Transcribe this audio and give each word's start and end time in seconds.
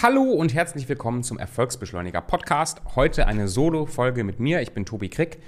Hallo 0.00 0.22
und 0.22 0.54
herzlich 0.54 0.88
willkommen 0.88 1.24
zum 1.24 1.40
Erfolgsbeschleuniger 1.40 2.20
Podcast. 2.20 2.80
Heute 2.94 3.26
eine 3.26 3.48
Solo-Folge 3.48 4.22
mit 4.22 4.38
mir. 4.38 4.62
Ich 4.62 4.70
bin 4.70 4.86
Tobi 4.86 5.08
Krick. 5.08 5.38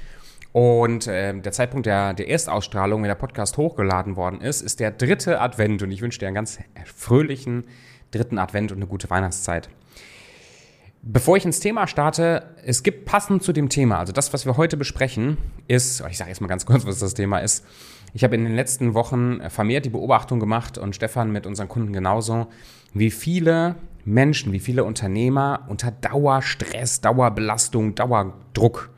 Und 0.50 1.06
äh, 1.06 1.38
der 1.38 1.52
Zeitpunkt 1.52 1.86
der, 1.86 2.14
der 2.14 2.28
Erstausstrahlung, 2.28 3.00
wenn 3.00 3.08
der 3.08 3.14
Podcast 3.14 3.56
hochgeladen 3.58 4.16
worden 4.16 4.40
ist, 4.40 4.60
ist 4.60 4.80
der 4.80 4.90
dritte 4.90 5.40
Advent. 5.40 5.84
Und 5.84 5.92
ich 5.92 6.02
wünsche 6.02 6.18
dir 6.18 6.26
einen 6.26 6.34
ganz 6.34 6.58
fröhlichen 6.84 7.64
dritten 8.10 8.38
Advent 8.38 8.72
und 8.72 8.78
eine 8.78 8.88
gute 8.88 9.08
Weihnachtszeit. 9.08 9.68
Bevor 11.02 11.38
ich 11.38 11.46
ins 11.46 11.60
Thema 11.60 11.86
starte, 11.86 12.44
es 12.62 12.82
gibt 12.82 13.06
passend 13.06 13.42
zu 13.42 13.54
dem 13.54 13.70
Thema, 13.70 13.98
also 13.98 14.12
das, 14.12 14.34
was 14.34 14.44
wir 14.44 14.58
heute 14.58 14.76
besprechen, 14.76 15.38
ist, 15.66 16.02
ich 16.10 16.18
sage 16.18 16.28
jetzt 16.28 16.42
mal 16.42 16.46
ganz 16.46 16.66
kurz, 16.66 16.84
was 16.84 16.98
das 16.98 17.14
Thema 17.14 17.38
ist. 17.38 17.64
Ich 18.12 18.22
habe 18.22 18.34
in 18.34 18.44
den 18.44 18.54
letzten 18.54 18.92
Wochen 18.92 19.40
vermehrt 19.48 19.86
die 19.86 19.90
Beobachtung 19.90 20.40
gemacht 20.40 20.76
und 20.76 20.94
Stefan 20.94 21.32
mit 21.32 21.46
unseren 21.46 21.68
Kunden 21.68 21.94
genauso, 21.94 22.48
wie 22.92 23.10
viele 23.10 23.76
Menschen, 24.04 24.52
wie 24.52 24.58
viele 24.58 24.84
Unternehmer 24.84 25.64
unter 25.68 25.90
Dauerstress, 25.90 27.00
Dauerbelastung, 27.00 27.94
Dauerdruck 27.94 28.90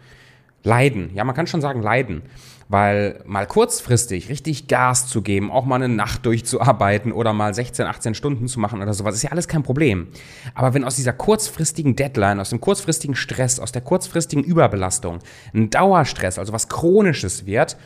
leiden. 0.65 1.11
Ja, 1.15 1.23
man 1.23 1.37
kann 1.37 1.47
schon 1.47 1.61
sagen 1.61 1.83
leiden. 1.83 2.23
Weil 2.73 3.21
mal 3.27 3.47
kurzfristig 3.47 4.31
richtig 4.31 4.67
Gas 4.67 5.07
zu 5.07 5.21
geben, 5.21 5.51
auch 5.51 5.67
mal 5.67 5.75
eine 5.75 5.91
Nacht 5.91 6.25
durchzuarbeiten 6.25 7.13
oder 7.13 7.35
mal 7.35 7.53
16, 7.53 7.85
18 7.85 8.15
Stunden 8.15 8.49
zu 8.49 8.61
machen 8.61 8.81
oder 8.81 8.95
sowas, 8.95 9.15
ist 9.15 9.25
ja 9.25 9.31
alles 9.31 9.47
kein 9.47 9.63
Problem. 9.63 10.07
Aber 10.55 10.73
wenn 10.73 10.83
aus 10.83 10.97
dieser 10.97 11.13
kurzfristigen 11.13 11.97
Deadline, 11.97 12.41
aus 12.41 12.49
dem 12.49 12.63
kurzfristigen 12.63 13.15
Stress, 13.15 13.61
aus 13.61 13.73
der 13.73 13.83
kurzfristigen 13.83 14.43
Überbelastung 14.43 15.19
ein 15.53 15.69
Dauerstress, 15.69 16.39
also 16.39 16.55
was 16.55 16.71
Chronisches 16.71 17.45
wird, 17.45 17.77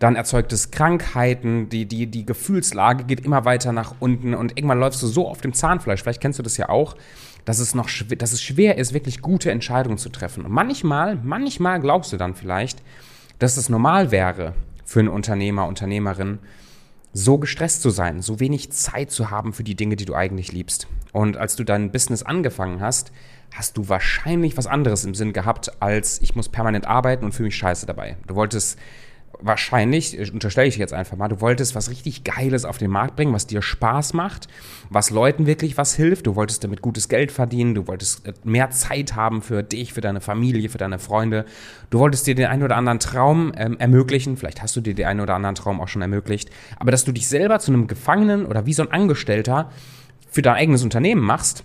dann 0.00 0.16
erzeugt 0.16 0.52
es 0.52 0.72
Krankheiten, 0.72 1.68
die, 1.68 1.86
die, 1.86 2.08
die 2.08 2.26
Gefühlslage 2.26 3.04
geht 3.04 3.20
immer 3.20 3.44
weiter 3.44 3.70
nach 3.70 3.94
unten 4.00 4.34
und 4.34 4.58
irgendwann 4.58 4.80
läufst 4.80 5.00
du 5.04 5.06
so 5.06 5.28
auf 5.28 5.40
dem 5.40 5.52
Zahnfleisch, 5.52 6.02
vielleicht 6.02 6.20
kennst 6.20 6.40
du 6.40 6.42
das 6.42 6.56
ja 6.56 6.68
auch, 6.68 6.96
dass 7.44 7.60
es 7.60 7.76
noch 7.76 7.88
dass 8.18 8.32
es 8.32 8.42
schwer 8.42 8.76
ist, 8.76 8.92
wirklich 8.92 9.22
gute 9.22 9.52
Entscheidungen 9.52 9.98
zu 9.98 10.08
treffen. 10.08 10.44
Und 10.44 10.50
manchmal, 10.50 11.14
manchmal 11.22 11.78
glaubst 11.78 12.12
du 12.12 12.16
dann 12.16 12.34
vielleicht, 12.34 12.82
dass 13.42 13.56
es 13.56 13.68
normal 13.68 14.12
wäre 14.12 14.54
für 14.84 15.00
einen 15.00 15.08
Unternehmer, 15.08 15.66
Unternehmerin, 15.66 16.38
so 17.12 17.38
gestresst 17.38 17.82
zu 17.82 17.90
sein, 17.90 18.22
so 18.22 18.38
wenig 18.40 18.70
Zeit 18.70 19.10
zu 19.10 19.30
haben 19.30 19.52
für 19.52 19.64
die 19.64 19.74
Dinge, 19.74 19.96
die 19.96 20.04
du 20.04 20.14
eigentlich 20.14 20.52
liebst. 20.52 20.86
Und 21.12 21.36
als 21.36 21.56
du 21.56 21.64
dein 21.64 21.90
Business 21.90 22.22
angefangen 22.22 22.80
hast, 22.80 23.10
hast 23.52 23.76
du 23.76 23.88
wahrscheinlich 23.88 24.56
was 24.56 24.66
anderes 24.66 25.04
im 25.04 25.14
Sinn 25.14 25.32
gehabt, 25.32 25.82
als 25.82 26.22
ich 26.22 26.36
muss 26.36 26.48
permanent 26.48 26.86
arbeiten 26.86 27.24
und 27.24 27.32
fühle 27.32 27.48
mich 27.48 27.56
scheiße 27.56 27.84
dabei. 27.84 28.16
Du 28.28 28.36
wolltest 28.36 28.78
wahrscheinlich, 29.40 30.32
unterstelle 30.32 30.68
ich 30.68 30.76
jetzt 30.76 30.92
einfach 30.92 31.16
mal, 31.16 31.28
du 31.28 31.40
wolltest 31.40 31.74
was 31.74 31.90
richtig 31.90 32.24
Geiles 32.24 32.64
auf 32.64 32.78
den 32.78 32.90
Markt 32.90 33.16
bringen, 33.16 33.32
was 33.32 33.46
dir 33.46 33.62
Spaß 33.62 34.14
macht, 34.14 34.48
was 34.90 35.10
Leuten 35.10 35.46
wirklich 35.46 35.76
was 35.76 35.94
hilft. 35.94 36.26
Du 36.26 36.36
wolltest 36.36 36.64
damit 36.64 36.82
gutes 36.82 37.08
Geld 37.08 37.32
verdienen, 37.32 37.74
du 37.74 37.86
wolltest 37.86 38.26
äh, 38.26 38.34
mehr 38.44 38.70
Zeit 38.70 39.14
haben 39.14 39.42
für 39.42 39.62
dich, 39.62 39.92
für 39.92 40.00
deine 40.00 40.20
Familie, 40.20 40.68
für 40.68 40.78
deine 40.78 40.98
Freunde. 40.98 41.44
Du 41.90 41.98
wolltest 41.98 42.26
dir 42.26 42.34
den 42.34 42.46
einen 42.46 42.62
oder 42.62 42.76
anderen 42.76 42.98
Traum 42.98 43.52
ähm, 43.56 43.78
ermöglichen. 43.78 44.36
Vielleicht 44.36 44.62
hast 44.62 44.76
du 44.76 44.80
dir 44.80 44.94
den 44.94 45.06
einen 45.06 45.20
oder 45.20 45.34
anderen 45.34 45.54
Traum 45.54 45.80
auch 45.80 45.88
schon 45.88 46.02
ermöglicht. 46.02 46.50
Aber 46.78 46.90
dass 46.90 47.04
du 47.04 47.12
dich 47.12 47.28
selber 47.28 47.58
zu 47.58 47.72
einem 47.72 47.86
Gefangenen 47.86 48.46
oder 48.46 48.66
wie 48.66 48.74
so 48.74 48.82
ein 48.82 48.92
Angestellter 48.92 49.70
für 50.30 50.42
dein 50.42 50.54
eigenes 50.54 50.82
Unternehmen 50.82 51.22
machst, 51.22 51.64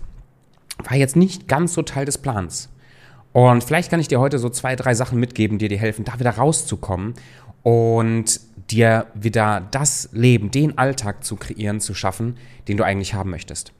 war 0.84 0.96
jetzt 0.96 1.16
nicht 1.16 1.48
ganz 1.48 1.74
so 1.74 1.82
Teil 1.82 2.04
des 2.04 2.18
Plans. 2.18 2.70
Und 3.32 3.62
vielleicht 3.62 3.90
kann 3.90 4.00
ich 4.00 4.08
dir 4.08 4.20
heute 4.20 4.38
so 4.38 4.48
zwei, 4.48 4.74
drei 4.74 4.94
Sachen 4.94 5.20
mitgeben, 5.20 5.58
die 5.58 5.68
dir 5.68 5.78
helfen, 5.78 6.04
da 6.04 6.18
wieder 6.18 6.30
rauszukommen 6.30 7.14
und 7.62 8.40
dir 8.70 9.06
wieder 9.14 9.66
das 9.70 10.08
Leben, 10.12 10.50
den 10.50 10.76
Alltag 10.78 11.24
zu 11.24 11.36
kreieren, 11.36 11.80
zu 11.80 11.94
schaffen, 11.94 12.36
den 12.68 12.76
du 12.76 12.84
eigentlich 12.84 13.14
haben 13.14 13.30
möchtest. 13.30 13.72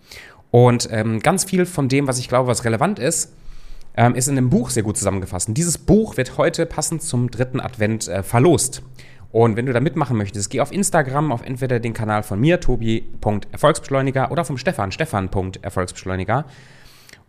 Und 0.51 0.89
ähm, 0.91 1.21
ganz 1.21 1.45
viel 1.45 1.67
von 1.67 1.89
dem, 1.89 2.07
was 2.07 2.19
ich 2.19 2.29
glaube, 2.29 2.49
was 2.49 2.65
relevant 2.65 2.99
ist, 2.99 3.35
ähm, 3.97 4.15
ist 4.15 4.29
in 4.29 4.37
dem 4.37 4.49
Buch 4.49 4.71
sehr 4.71 4.83
gut 4.83 4.97
zusammengefasst. 4.97 5.49
Und 5.49 5.55
dieses 5.55 5.77
Buch 5.77 6.17
wird 6.17 6.39
heute 6.39 6.67
passend 6.67 7.03
zum 7.03 7.31
dritten 7.31 7.61
Advent 7.61 8.09
äh, 8.09 8.23
verlost. 8.23 8.83
Und 9.31 9.57
wenn 9.57 9.67
du 9.67 9.73
da 9.73 9.81
mitmachen 9.81 10.17
möchtest, 10.17 10.49
geh 10.49 10.61
auf 10.61 10.73
Instagram, 10.73 11.33
auf 11.33 11.43
entweder 11.43 11.81
den 11.81 11.93
Kanal 11.93 12.23
von 12.23 12.41
mir, 12.41 12.61
tobi.erfolgsbeschleuniger, 12.61 14.31
oder 14.31 14.45
vom 14.45 14.57
Stefan, 14.57 14.91
stefan.erfolgsbeschleuniger. 14.91 16.47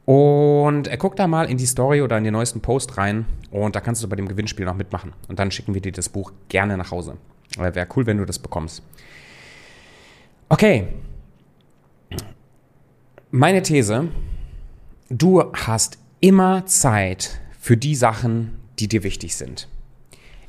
Und 0.09 0.87
er 0.87 0.97
guckt 0.97 1.19
da 1.19 1.27
mal 1.27 1.47
in 1.51 1.57
die 1.57 1.67
Story 1.67 2.01
oder 2.01 2.17
in 2.17 2.23
den 2.23 2.33
neuesten 2.33 2.61
Post 2.61 2.97
rein 2.97 3.27
und 3.51 3.75
da 3.75 3.79
kannst 3.79 4.01
du 4.01 4.09
bei 4.09 4.15
dem 4.15 4.27
Gewinnspiel 4.27 4.65
noch 4.65 4.73
mitmachen. 4.73 5.13
Und 5.27 5.37
dann 5.37 5.51
schicken 5.51 5.75
wir 5.75 5.81
dir 5.81 5.91
das 5.91 6.09
Buch 6.09 6.31
gerne 6.47 6.77
nach 6.77 6.89
Hause. 6.89 7.17
Wäre 7.59 7.87
cool, 7.95 8.07
wenn 8.07 8.17
du 8.17 8.25
das 8.25 8.39
bekommst. 8.39 8.81
Okay. 10.49 10.87
Meine 13.29 13.61
These, 13.61 14.07
du 15.11 15.43
hast 15.53 15.99
immer 16.21 16.65
Zeit 16.65 17.39
für 17.59 17.77
die 17.77 17.93
Sachen, 17.93 18.57
die 18.79 18.87
dir 18.87 19.03
wichtig 19.03 19.35
sind. 19.35 19.67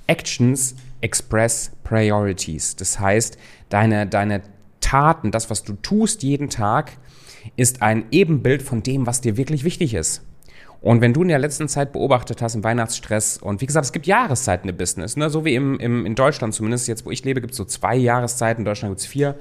Actions 0.06 0.74
express 1.02 1.72
priorities. 1.84 2.76
Das 2.76 2.98
heißt, 2.98 3.36
deine, 3.68 4.06
deine 4.06 4.40
Taten, 4.80 5.30
das, 5.30 5.50
was 5.50 5.64
du 5.64 5.74
tust 5.74 6.22
jeden 6.22 6.48
Tag, 6.48 6.92
ist 7.56 7.82
ein 7.82 8.04
Ebenbild 8.10 8.62
von 8.62 8.82
dem, 8.82 9.06
was 9.06 9.20
dir 9.20 9.36
wirklich 9.36 9.64
wichtig 9.64 9.94
ist. 9.94 10.24
Und 10.80 11.02
wenn 11.02 11.12
du 11.12 11.22
in 11.22 11.28
der 11.28 11.38
letzten 11.38 11.68
Zeit 11.68 11.92
beobachtet 11.92 12.40
hast, 12.40 12.54
im 12.54 12.64
Weihnachtsstress, 12.64 13.36
und 13.36 13.60
wie 13.60 13.66
gesagt, 13.66 13.84
es 13.84 13.92
gibt 13.92 14.06
Jahreszeiten 14.06 14.68
im 14.68 14.76
Business, 14.76 15.16
ne? 15.16 15.28
so 15.28 15.44
wie 15.44 15.54
im, 15.54 15.78
im, 15.78 16.06
in 16.06 16.14
Deutschland 16.14 16.54
zumindest, 16.54 16.88
jetzt 16.88 17.04
wo 17.04 17.10
ich 17.10 17.22
lebe, 17.24 17.40
gibt 17.42 17.52
es 17.52 17.58
so 17.58 17.66
zwei 17.66 17.96
Jahreszeiten, 17.96 18.62
in 18.62 18.64
Deutschland 18.64 18.92
gibt 18.92 19.00
es 19.00 19.06
vier. 19.06 19.36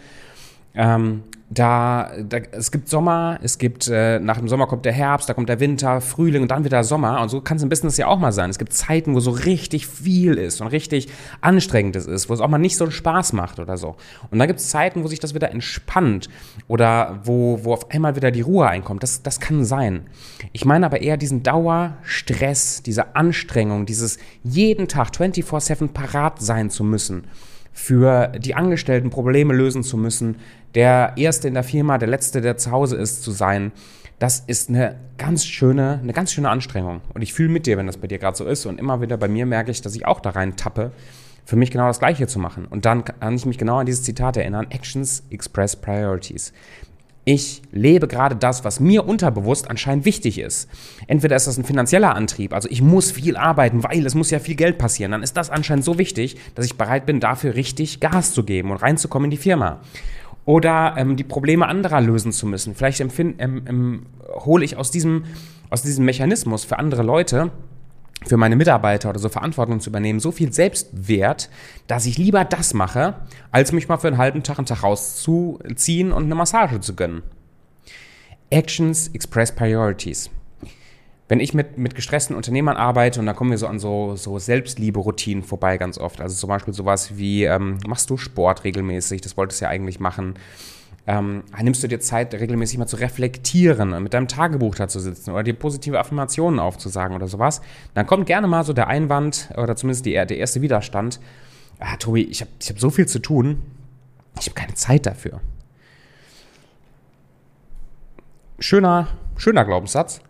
Ähm, 0.74 1.24
da, 1.52 2.12
da, 2.22 2.38
es 2.52 2.72
gibt 2.72 2.90
Sommer, 2.90 3.40
es 3.42 3.58
gibt, 3.58 3.88
äh, 3.88 4.20
nach 4.20 4.38
dem 4.38 4.48
Sommer 4.48 4.68
kommt 4.68 4.86
der 4.86 4.94
Herbst, 4.94 5.28
da 5.28 5.34
kommt 5.34 5.50
der 5.50 5.60
Winter, 5.60 6.00
Frühling 6.00 6.44
und 6.44 6.52
dann 6.52 6.64
wieder 6.64 6.84
Sommer. 6.84 7.22
Und 7.22 7.30
so 7.30 7.42
kann 7.42 7.58
es 7.58 7.64
im 7.64 7.70
Business 7.70 7.98
ja 7.98 8.06
auch 8.06 8.20
mal 8.20 8.32
sein. 8.32 8.52
Es 8.52 8.60
gibt 8.60 8.72
Zeiten, 8.72 9.16
wo 9.16 9.20
so 9.20 9.32
richtig 9.32 9.88
viel 9.88 10.36
ist 10.36 10.62
und 10.62 10.68
richtig 10.68 11.08
anstrengend 11.42 11.96
ist, 11.96 12.30
wo 12.30 12.34
es 12.34 12.40
auch 12.40 12.48
mal 12.48 12.60
nicht 12.60 12.78
so 12.78 12.90
Spaß 12.90 13.34
macht 13.34 13.60
oder 13.60 13.78
so. 13.78 13.96
Und 14.30 14.38
dann 14.38 14.48
gibt 14.48 14.60
es 14.60 14.70
Zeiten, 14.70 15.04
wo 15.04 15.08
sich 15.08 15.20
das 15.20 15.34
wieder 15.34 15.50
entspannt 15.50 16.30
oder 16.68 17.20
wo, 17.24 17.60
wo 17.64 17.74
auf 17.74 17.90
einmal 17.90 18.16
wieder 18.16 18.30
die 18.30 18.42
Ruhe 18.42 18.68
einkommt. 18.68 19.02
Das, 19.02 19.24
das 19.24 19.40
kann 19.40 19.66
sein. 19.66 20.06
Ich 20.54 20.66
meine 20.66 20.86
aber 20.86 21.02
eher 21.02 21.18
diesen 21.18 21.42
Dauerstress, 21.42 22.84
diese 22.84 23.16
Anstrengung, 23.16 23.88
dieses 23.88 24.20
jeden 24.44 24.88
Tag 24.88 25.10
24-7 25.10 25.88
parat 25.88 26.40
sein 26.42 26.70
zu 26.70 26.84
müssen 26.84 27.24
für 27.80 28.28
die 28.38 28.56
Angestellten 28.56 29.10
Probleme 29.10 29.54
lösen 29.54 29.84
zu 29.84 29.96
müssen, 29.96 30.36
der 30.76 31.14
Erste 31.18 31.48
in 31.48 31.54
der 31.54 31.64
Firma, 31.64 31.98
der 31.98 32.10
Letzte, 32.10 32.42
der 32.42 32.58
zu 32.58 32.72
Hause 32.72 32.98
ist, 32.98 33.24
zu 33.24 33.32
sein, 33.32 33.72
das 34.20 34.44
ist 34.46 34.70
eine 34.70 34.98
ganz 35.18 35.46
schöne, 35.46 36.00
eine 36.04 36.14
ganz 36.14 36.34
schöne 36.34 36.50
Anstrengung. 36.50 37.02
Und 37.14 37.22
ich 37.22 37.34
fühle 37.34 37.50
mit 37.50 37.66
dir, 37.66 37.78
wenn 37.78 37.88
das 37.88 37.98
bei 37.98 38.08
dir 38.08 38.20
gerade 38.20 38.38
so 38.38 38.46
ist. 38.46 38.66
Und 38.66 38.80
immer 38.80 39.02
wieder 39.02 39.18
bei 39.18 39.30
mir 39.30 39.46
merke 39.46 39.72
ich, 39.72 39.82
dass 39.82 39.96
ich 39.96 40.06
auch 40.06 40.20
da 40.20 40.32
rein 40.32 40.58
tappe, 40.58 40.92
für 41.46 41.56
mich 41.56 41.72
genau 41.72 41.88
das 41.88 42.00
Gleiche 42.00 42.28
zu 42.28 42.38
machen. 42.38 42.66
Und 42.66 42.86
dann 42.86 43.06
kann 43.06 43.36
ich 43.36 43.46
mich 43.46 43.58
genau 43.58 43.78
an 43.78 43.86
dieses 43.86 44.04
Zitat 44.04 44.36
erinnern: 44.38 44.68
Actions 44.70 45.24
express 45.30 45.76
priorities. 45.76 46.54
Ich 47.26 47.62
lebe 47.72 48.08
gerade 48.08 48.36
das, 48.36 48.66
was 48.66 48.80
mir 48.80 49.08
unterbewusst 49.08 49.70
anscheinend 49.70 50.04
wichtig 50.06 50.40
ist. 50.40 50.68
Entweder 51.08 51.36
ist 51.36 51.48
das 51.48 51.58
ein 51.58 51.64
finanzieller 51.64 52.16
Antrieb, 52.16 52.54
also 52.54 52.68
ich 52.72 52.82
muss 52.82 53.12
viel 53.12 53.38
arbeiten, 53.38 53.84
weil 53.84 54.06
es 54.06 54.16
muss 54.16 54.32
ja 54.32 54.40
viel 54.40 54.56
Geld 54.56 54.78
passieren. 54.78 55.12
Dann 55.12 55.22
ist 55.22 55.38
das 55.38 55.50
anscheinend 55.50 55.86
so 55.86 56.00
wichtig, 56.00 56.38
dass 56.56 56.66
ich 56.66 56.78
bereit 56.78 57.06
bin, 57.06 57.20
dafür 57.20 57.56
richtig 57.56 58.00
Gas 58.00 58.34
zu 58.34 58.44
geben 58.44 58.72
und 58.72 58.78
reinzukommen 58.78 59.26
in 59.26 59.32
die 59.32 59.38
Firma 59.38 59.82
oder 60.50 60.96
ähm, 60.98 61.16
die 61.16 61.24
Probleme 61.24 61.68
anderer 61.68 62.02
lösen 62.02 62.32
zu 62.32 62.48
müssen. 62.48 62.74
Vielleicht 62.74 63.02
ähm, 63.02 63.38
ähm, 63.38 64.06
hole 64.34 64.66
ich 64.66 64.78
aus 64.78 64.90
diesem, 64.90 65.26
aus 65.70 65.84
diesem 65.84 66.06
Mechanismus 66.06 66.64
für 66.64 66.80
andere 66.80 67.04
Leute, 67.04 67.52
für 68.26 68.36
meine 68.36 68.56
Mitarbeiter 68.56 69.12
oder 69.12 69.20
so 69.20 69.30
Verantwortung 69.30 69.80
zu 69.80 69.92
übernehmen, 69.92 70.20
so 70.20 70.32
viel 70.32 70.52
Selbstwert, 70.52 71.52
dass 71.86 72.08
ich 72.08 72.18
lieber 72.18 72.46
das 72.46 72.74
mache, 72.74 73.18
als 73.52 73.74
mich 73.74 73.88
mal 73.88 73.98
für 73.98 74.08
einen 74.08 74.18
halben 74.18 74.42
Tag 74.42 74.58
einen 74.58 74.66
Tag 74.66 74.82
rauszuziehen 74.82 76.12
und 76.12 76.24
eine 76.24 76.34
Massage 76.34 76.80
zu 76.80 76.96
gönnen. 76.96 77.22
Actions 78.50 79.10
express 79.10 79.52
priorities 79.52 80.32
wenn 81.30 81.40
ich 81.40 81.54
mit, 81.54 81.78
mit 81.78 81.94
gestressten 81.94 82.36
Unternehmern 82.36 82.76
arbeite 82.76 83.20
und 83.20 83.28
da 83.28 83.34
kommen 83.34 83.52
wir 83.52 83.60
so 83.60 83.68
an 83.68 83.78
so, 83.78 84.16
so 84.16 84.40
Selbstliebe-Routinen 84.40 85.44
vorbei 85.44 85.78
ganz 85.78 86.00
oft. 86.00 86.20
Also 86.22 86.36
zum 86.36 86.50
Beispiel 86.50 86.74
sowas 86.74 87.18
wie, 87.18 87.44
ähm, 87.44 87.78
machst 87.88 88.10
du 88.10 88.18
Sport 88.18 88.64
regelmäßig? 88.64 89.22
Das 89.22 89.38
wolltest 89.38 89.62
du 89.62 89.66
ja 89.66 89.70
eigentlich 89.70 90.00
machen. 90.00 90.34
Ähm, 91.06 91.44
nimmst 91.62 91.84
du 91.84 91.88
dir 91.88 92.00
Zeit, 92.00 92.34
regelmäßig 92.34 92.80
mal 92.80 92.88
zu 92.88 92.96
reflektieren 92.96 94.02
mit 94.02 94.16
deinem 94.16 94.28
Tagebuch 94.28 94.74
da 94.74 94.88
zu 94.88 95.00
sitzen 95.00 95.32
oder 95.32 95.44
dir 95.44 95.54
positive 95.54 96.00
Affirmationen 96.00 96.60
aufzusagen 96.60 97.16
oder 97.16 97.28
sowas, 97.28 97.62
dann 97.94 98.08
kommt 98.08 98.26
gerne 98.26 98.48
mal 98.48 98.64
so 98.64 98.74
der 98.74 98.88
Einwand 98.88 99.50
oder 99.56 99.76
zumindest 99.76 100.08
die, 100.08 100.14
der 100.14 100.32
erste 100.32 100.64
Widerstand. 100.64 101.20
Ah, 101.80 101.96
Tobi, 101.98 102.24
ich 102.24 102.42
habe 102.42 102.52
ich 102.60 102.70
hab 102.70 102.80
so 102.80 102.90
viel 102.90 103.08
zu 103.08 103.20
tun, 103.20 103.62
ich 104.40 104.48
habe 104.48 104.56
keine 104.56 104.74
Zeit 104.74 105.06
dafür. 105.06 105.42
Schöner, 108.58 109.08
schöner 109.38 109.64
Glaubenssatz. 109.64 110.22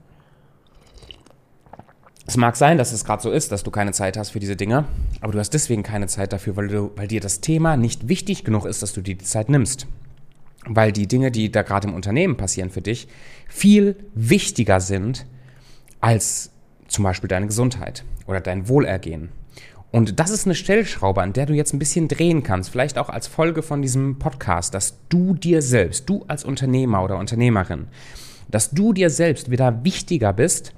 Es 2.29 2.37
mag 2.37 2.55
sein, 2.55 2.77
dass 2.77 2.91
es 2.91 3.05
gerade 3.05 3.23
so 3.23 3.31
ist, 3.31 3.51
dass 3.51 3.63
du 3.63 3.71
keine 3.71 3.91
Zeit 3.91 4.15
hast 4.15 4.29
für 4.29 4.39
diese 4.39 4.55
Dinge, 4.55 4.85
aber 5.19 5.31
du 5.33 5.39
hast 5.39 5.49
deswegen 5.49 5.81
keine 5.81 6.05
Zeit 6.05 6.31
dafür, 6.31 6.55
weil, 6.57 6.67
du, 6.67 6.91
weil 6.95 7.07
dir 7.07 7.21
das 7.21 7.41
Thema 7.41 7.75
nicht 7.75 8.07
wichtig 8.07 8.43
genug 8.43 8.65
ist, 8.65 8.83
dass 8.83 8.93
du 8.93 9.01
dir 9.01 9.15
die 9.15 9.25
Zeit 9.25 9.49
nimmst. 9.49 9.87
weil 10.67 10.91
die 10.91 11.07
Dinge, 11.07 11.31
die 11.31 11.51
da 11.51 11.63
gerade 11.63 11.87
im 11.87 11.95
Unternehmen 11.95 12.37
passieren 12.37 12.69
für 12.69 12.81
dich, 12.81 13.07
viel 13.47 13.95
wichtiger 14.13 14.79
sind 14.79 15.25
als 16.01 16.51
zum 16.87 17.03
Beispiel 17.03 17.27
deine 17.27 17.47
Gesundheit 17.47 18.03
oder 18.27 18.41
dein 18.41 18.67
Wohlergehen. 18.67 19.29
Und 19.89 20.19
das 20.19 20.29
ist 20.29 20.45
eine 20.45 20.53
Stellschraube, 20.53 21.23
an 21.23 21.33
der 21.33 21.47
du 21.47 21.53
jetzt 21.53 21.73
ein 21.73 21.79
bisschen 21.79 22.07
drehen 22.07 22.43
kannst, 22.43 22.69
vielleicht 22.69 22.99
auch 22.99 23.09
als 23.09 23.25
Folge 23.25 23.63
von 23.63 23.81
diesem 23.81 24.19
Podcast, 24.19 24.75
dass 24.75 24.99
du 25.09 25.33
dir 25.33 25.63
selbst, 25.63 26.07
du 26.07 26.25
als 26.27 26.43
Unternehmer 26.43 27.03
oder 27.03 27.17
Unternehmerin, 27.17 27.87
dass 28.49 28.69
du 28.69 28.93
dir 28.93 29.09
selbst 29.09 29.49
wieder 29.49 29.83
wichtiger 29.83 30.31
bist, 30.31 30.73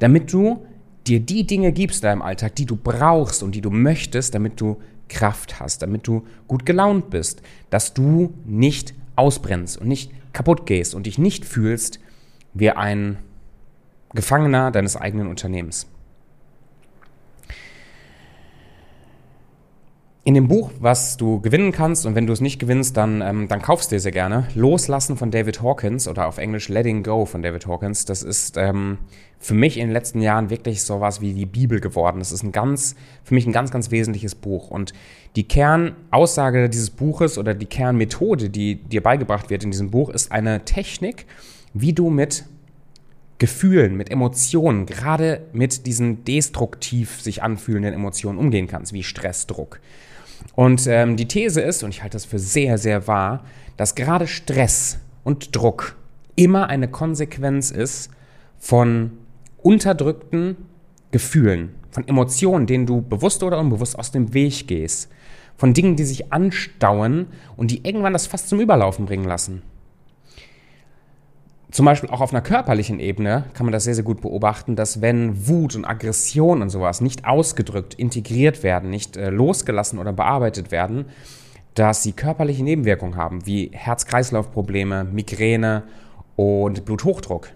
damit 0.00 0.32
du 0.32 0.66
dir 1.06 1.20
die 1.20 1.46
Dinge 1.46 1.72
gibst 1.72 2.02
in 2.02 2.08
deinem 2.08 2.22
Alltag, 2.22 2.56
die 2.56 2.66
du 2.66 2.76
brauchst 2.76 3.42
und 3.42 3.54
die 3.54 3.60
du 3.60 3.70
möchtest, 3.70 4.34
damit 4.34 4.60
du 4.60 4.80
Kraft 5.08 5.60
hast, 5.60 5.82
damit 5.82 6.06
du 6.06 6.26
gut 6.48 6.66
gelaunt 6.66 7.10
bist, 7.10 7.42
dass 7.70 7.94
du 7.94 8.34
nicht 8.44 8.94
ausbrennst 9.14 9.80
und 9.80 9.88
nicht 9.88 10.10
kaputt 10.32 10.66
gehst 10.66 10.94
und 10.94 11.06
dich 11.06 11.18
nicht 11.18 11.44
fühlst 11.44 12.00
wie 12.54 12.70
ein 12.70 13.18
Gefangener 14.14 14.70
deines 14.70 14.96
eigenen 14.96 15.28
Unternehmens. 15.28 15.86
In 20.26 20.34
dem 20.34 20.48
Buch, 20.48 20.72
was 20.80 21.16
du 21.16 21.40
gewinnen 21.40 21.70
kannst, 21.70 22.04
und 22.04 22.16
wenn 22.16 22.26
du 22.26 22.32
es 22.32 22.40
nicht 22.40 22.58
gewinnst, 22.58 22.96
dann, 22.96 23.22
ähm, 23.22 23.46
dann 23.46 23.62
kaufst 23.62 23.92
du 23.92 23.94
dir 23.94 24.00
sehr 24.00 24.10
gerne. 24.10 24.48
Loslassen 24.56 25.16
von 25.16 25.30
David 25.30 25.62
Hawkins 25.62 26.08
oder 26.08 26.26
auf 26.26 26.38
Englisch 26.38 26.68
Letting 26.68 27.04
Go 27.04 27.26
von 27.26 27.42
David 27.42 27.68
Hawkins. 27.68 28.06
Das 28.06 28.24
ist 28.24 28.56
ähm, 28.56 28.98
für 29.38 29.54
mich 29.54 29.76
in 29.76 29.86
den 29.86 29.92
letzten 29.92 30.20
Jahren 30.20 30.50
wirklich 30.50 30.82
sowas 30.82 31.20
wie 31.20 31.32
die 31.32 31.46
Bibel 31.46 31.78
geworden. 31.78 32.18
Das 32.18 32.32
ist 32.32 32.42
ein 32.42 32.50
ganz, 32.50 32.96
für 33.22 33.34
mich 33.34 33.46
ein 33.46 33.52
ganz, 33.52 33.70
ganz 33.70 33.92
wesentliches 33.92 34.34
Buch. 34.34 34.68
Und 34.68 34.94
die 35.36 35.46
Kernaussage 35.46 36.68
dieses 36.68 36.90
Buches 36.90 37.38
oder 37.38 37.54
die 37.54 37.66
Kernmethode, 37.66 38.50
die 38.50 38.82
dir 38.82 39.04
beigebracht 39.04 39.48
wird 39.48 39.62
in 39.62 39.70
diesem 39.70 39.92
Buch, 39.92 40.10
ist 40.10 40.32
eine 40.32 40.64
Technik, 40.64 41.26
wie 41.72 41.92
du 41.92 42.10
mit 42.10 42.46
Gefühlen, 43.38 43.96
mit 43.96 44.10
Emotionen, 44.10 44.86
gerade 44.86 45.42
mit 45.52 45.86
diesen 45.86 46.24
destruktiv 46.24 47.20
sich 47.20 47.44
anfühlenden 47.44 47.94
Emotionen 47.94 48.40
umgehen 48.40 48.66
kannst, 48.66 48.92
wie 48.92 49.04
Stress, 49.04 49.46
Druck. 49.46 49.78
Und 50.54 50.86
ähm, 50.86 51.16
die 51.16 51.28
These 51.28 51.60
ist, 51.60 51.82
und 51.82 51.90
ich 51.90 52.02
halte 52.02 52.14
das 52.14 52.24
für 52.24 52.38
sehr, 52.38 52.78
sehr 52.78 53.06
wahr, 53.06 53.44
dass 53.76 53.94
gerade 53.94 54.26
Stress 54.26 54.98
und 55.24 55.54
Druck 55.54 55.96
immer 56.34 56.68
eine 56.68 56.88
Konsequenz 56.88 57.70
ist 57.70 58.10
von 58.58 59.12
unterdrückten 59.62 60.56
Gefühlen, 61.10 61.74
von 61.90 62.06
Emotionen, 62.06 62.66
denen 62.66 62.86
du 62.86 63.02
bewusst 63.02 63.42
oder 63.42 63.58
unbewusst 63.58 63.98
aus 63.98 64.12
dem 64.12 64.34
Weg 64.34 64.66
gehst, 64.68 65.10
von 65.56 65.72
Dingen, 65.72 65.96
die 65.96 66.04
sich 66.04 66.32
anstauen 66.32 67.26
und 67.56 67.70
die 67.70 67.86
irgendwann 67.86 68.12
das 68.12 68.26
fast 68.26 68.48
zum 68.48 68.60
Überlaufen 68.60 69.06
bringen 69.06 69.24
lassen. 69.24 69.62
Zum 71.76 71.84
Beispiel 71.84 72.08
auch 72.08 72.22
auf 72.22 72.32
einer 72.32 72.40
körperlichen 72.40 73.00
Ebene 73.00 73.44
kann 73.52 73.66
man 73.66 73.72
das 73.74 73.84
sehr, 73.84 73.94
sehr 73.94 74.02
gut 74.02 74.22
beobachten, 74.22 74.76
dass 74.76 75.02
wenn 75.02 75.46
Wut 75.46 75.76
und 75.76 75.84
Aggression 75.84 76.62
und 76.62 76.70
sowas 76.70 77.02
nicht 77.02 77.26
ausgedrückt, 77.26 77.92
integriert 77.92 78.62
werden, 78.62 78.88
nicht 78.88 79.18
äh, 79.18 79.28
losgelassen 79.28 79.98
oder 79.98 80.14
bearbeitet 80.14 80.70
werden, 80.70 81.04
dass 81.74 82.02
sie 82.02 82.12
körperliche 82.12 82.64
Nebenwirkungen 82.64 83.16
haben, 83.16 83.44
wie 83.44 83.68
Herz-Kreislauf-Probleme, 83.74 85.04
Migräne 85.04 85.82
und 86.34 86.86
Bluthochdruck. 86.86 87.50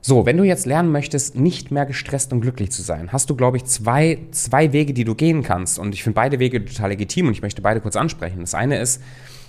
So, 0.00 0.24
wenn 0.24 0.38
du 0.38 0.44
jetzt 0.44 0.64
lernen 0.64 0.90
möchtest, 0.90 1.36
nicht 1.36 1.70
mehr 1.70 1.84
gestresst 1.84 2.32
und 2.32 2.40
glücklich 2.40 2.70
zu 2.72 2.80
sein, 2.80 3.12
hast 3.12 3.28
du, 3.28 3.36
glaube 3.36 3.58
ich, 3.58 3.66
zwei, 3.66 4.20
zwei 4.30 4.72
Wege, 4.72 4.94
die 4.94 5.04
du 5.04 5.14
gehen 5.14 5.42
kannst. 5.42 5.78
Und 5.78 5.92
ich 5.92 6.04
finde 6.04 6.14
beide 6.14 6.38
Wege 6.38 6.64
total 6.64 6.88
legitim 6.88 7.26
und 7.26 7.32
ich 7.32 7.42
möchte 7.42 7.60
beide 7.60 7.82
kurz 7.82 7.96
ansprechen. 7.96 8.40
Das 8.40 8.54
eine 8.54 8.78
ist, 8.78 9.02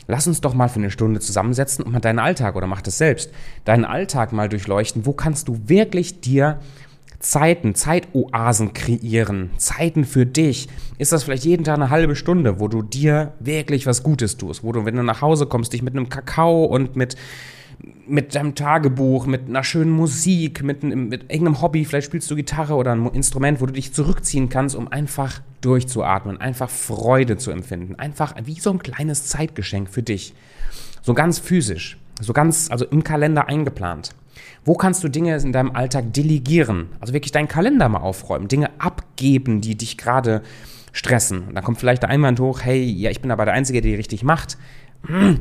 lass 0.09 0.27
uns 0.27 0.41
doch 0.41 0.53
mal 0.53 0.67
für 0.67 0.79
eine 0.79 0.91
Stunde 0.91 1.19
zusammensetzen 1.19 1.85
und 1.85 1.93
mal 1.93 1.99
deinen 1.99 2.19
Alltag 2.19 2.55
oder 2.55 2.67
mach 2.67 2.81
das 2.81 2.97
selbst, 2.97 3.31
deinen 3.63 3.85
Alltag 3.85 4.33
mal 4.33 4.49
durchleuchten. 4.49 5.05
Wo 5.05 5.13
kannst 5.13 5.47
du 5.47 5.59
wirklich 5.67 6.19
dir 6.19 6.59
Zeiten, 7.19 7.75
Zeitoasen 7.75 8.73
kreieren, 8.73 9.51
Zeiten 9.57 10.05
für 10.05 10.25
dich. 10.25 10.69
Ist 10.97 11.11
das 11.11 11.23
vielleicht 11.23 11.43
jeden 11.43 11.65
Tag 11.65 11.75
eine 11.75 11.89
halbe 11.89 12.15
Stunde, 12.15 12.61
wo 12.61 12.69
du 12.69 12.81
dir 12.81 13.33
wirklich 13.41 13.85
was 13.85 14.03
Gutes 14.03 14.37
tust, 14.37 14.63
wo 14.63 14.71
du, 14.71 14.85
wenn 14.85 14.95
du 14.95 15.03
nach 15.03 15.21
Hause 15.21 15.45
kommst, 15.45 15.73
dich 15.73 15.81
mit 15.81 15.95
einem 15.95 16.07
Kakao 16.07 16.63
und 16.63 16.95
mit 16.95 17.17
mit 18.07 18.35
deinem 18.35 18.55
Tagebuch, 18.55 19.25
mit 19.25 19.47
einer 19.47 19.63
schönen 19.63 19.91
Musik, 19.91 20.63
mit, 20.63 20.83
mit 20.83 21.31
irgendeinem 21.31 21.61
Hobby, 21.61 21.85
vielleicht 21.85 22.07
spielst 22.07 22.29
du 22.29 22.35
Gitarre 22.35 22.75
oder 22.75 22.91
ein 22.91 23.05
Instrument, 23.07 23.61
wo 23.61 23.65
du 23.65 23.73
dich 23.73 23.93
zurückziehen 23.93 24.49
kannst, 24.49 24.75
um 24.75 24.87
einfach 24.87 25.41
durchzuatmen, 25.61 26.37
einfach 26.37 26.69
Freude 26.69 27.37
zu 27.37 27.51
empfinden. 27.51 27.95
Einfach 27.95 28.35
wie 28.43 28.59
so 28.59 28.71
ein 28.71 28.79
kleines 28.79 29.27
Zeitgeschenk 29.27 29.89
für 29.89 30.03
dich. 30.03 30.33
So 31.01 31.13
ganz 31.13 31.39
physisch, 31.39 31.97
so 32.19 32.33
ganz, 32.33 32.69
also 32.69 32.85
im 32.85 33.03
Kalender 33.03 33.47
eingeplant. 33.47 34.11
Wo 34.65 34.73
kannst 34.73 35.03
du 35.03 35.09
Dinge 35.09 35.37
in 35.37 35.53
deinem 35.53 35.71
Alltag 35.71 36.13
delegieren? 36.13 36.89
Also 36.99 37.13
wirklich 37.13 37.31
deinen 37.31 37.47
Kalender 37.47 37.87
mal 37.89 37.99
aufräumen, 37.99 38.47
Dinge 38.47 38.69
abgeben, 38.79 39.61
die 39.61 39.75
dich 39.75 39.97
gerade 39.97 40.41
stressen. 40.91 41.47
Und 41.47 41.55
dann 41.55 41.63
kommt 41.63 41.79
vielleicht 41.79 42.03
der 42.03 42.09
Einwand 42.09 42.39
hoch, 42.39 42.61
hey, 42.61 42.83
ja, 42.83 43.09
ich 43.09 43.21
bin 43.21 43.31
aber 43.31 43.45
der 43.45 43.53
Einzige, 43.53 43.81
der 43.81 43.91
die 43.91 43.97
richtig 43.97 44.23
macht. 44.23 44.57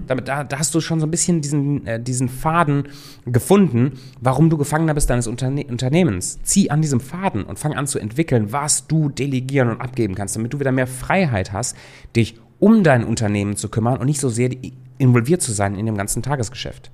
Damit, 0.07 0.29
da, 0.29 0.45
da, 0.45 0.59
hast 0.59 0.75
du 0.75 0.81
schon 0.81 1.01
so 1.01 1.07
ein 1.07 1.11
bisschen 1.11 1.41
diesen, 1.41 1.87
äh, 1.87 2.01
diesen 2.01 2.29
Faden 2.29 2.85
gefunden, 3.27 3.99
warum 4.21 4.51
du 4.51 4.57
Gefangener 4.57 4.95
bist 4.95 5.11
deines 5.11 5.27
Unterne 5.27 5.65
Unternehmens. 5.67 6.39
Zieh 6.43 6.71
an 6.71 6.81
diesem 6.81 7.01
Faden 7.01 7.45
und 7.45 7.59
fang 7.59 7.75
an 7.75 7.87
zu 7.87 7.99
entwickeln, 7.99 8.53
was 8.53 8.87
du 8.87 9.09
delegieren 9.09 9.69
und 9.69 9.81
abgeben 9.81 10.15
kannst, 10.15 10.37
damit 10.37 10.55
du 10.55 10.61
wieder 10.61 10.73
mehr 10.73 10.87
Freiheit 10.87 11.53
hast, 11.53 11.77
dich 12.15 12.37
um 12.61 12.83
dein 12.85 13.05
Unternehmen 13.05 13.57
zu 13.57 13.69
kümmern 13.69 13.99
und 13.99 14.07
nicht 14.07 14.21
so 14.21 14.29
sehr 14.29 14.51
involviert 14.99 15.43
zu 15.43 15.53
sein 15.53 15.77
in 15.77 15.87
dem 15.87 15.97
ganzen 15.97 16.23
Tagesgeschäft. 16.23 16.91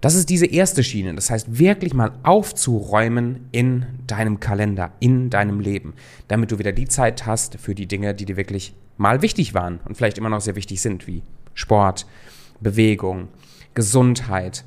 Das 0.00 0.14
ist 0.14 0.30
diese 0.30 0.46
erste 0.46 0.82
Schiene. 0.82 1.14
Das 1.14 1.30
heißt, 1.30 1.58
wirklich 1.58 1.92
mal 1.92 2.12
aufzuräumen 2.22 3.48
in 3.52 3.84
deinem 4.06 4.40
Kalender, 4.40 4.92
in 4.98 5.28
deinem 5.28 5.60
Leben, 5.60 5.92
damit 6.28 6.52
du 6.52 6.58
wieder 6.58 6.72
die 6.72 6.88
Zeit 6.88 7.26
hast 7.26 7.56
für 7.56 7.74
die 7.74 7.86
Dinge, 7.86 8.14
die 8.14 8.24
dir 8.24 8.36
wirklich 8.36 8.74
mal 9.00 9.22
wichtig 9.22 9.54
waren 9.54 9.80
und 9.86 9.96
vielleicht 9.96 10.18
immer 10.18 10.28
noch 10.28 10.42
sehr 10.42 10.56
wichtig 10.56 10.82
sind, 10.82 11.06
wie 11.06 11.22
Sport, 11.54 12.06
Bewegung, 12.60 13.28
Gesundheit, 13.72 14.62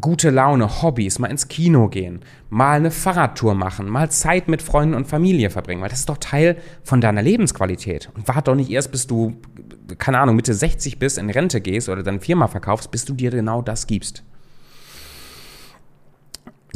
gute 0.00 0.30
Laune, 0.30 0.82
Hobbys, 0.82 1.18
mal 1.18 1.30
ins 1.30 1.48
Kino 1.48 1.88
gehen, 1.88 2.20
mal 2.48 2.78
eine 2.78 2.90
Fahrradtour 2.90 3.54
machen, 3.54 3.90
mal 3.90 4.10
Zeit 4.10 4.48
mit 4.48 4.62
Freunden 4.62 4.94
und 4.94 5.06
Familie 5.06 5.50
verbringen, 5.50 5.82
weil 5.82 5.90
das 5.90 6.00
ist 6.00 6.08
doch 6.08 6.16
Teil 6.16 6.56
von 6.82 7.02
deiner 7.02 7.20
Lebensqualität. 7.20 8.08
Und 8.14 8.26
warte 8.26 8.44
doch 8.44 8.54
nicht 8.54 8.70
erst, 8.70 8.90
bis 8.90 9.06
du, 9.06 9.36
keine 9.98 10.18
Ahnung, 10.18 10.36
Mitte 10.36 10.54
60 10.54 10.98
bist, 10.98 11.18
in 11.18 11.28
Rente 11.28 11.60
gehst 11.60 11.90
oder 11.90 12.02
deine 12.02 12.20
Firma 12.20 12.48
verkaufst, 12.48 12.90
bis 12.90 13.04
du 13.04 13.12
dir 13.12 13.30
genau 13.30 13.60
das 13.60 13.86
gibst. 13.86 14.24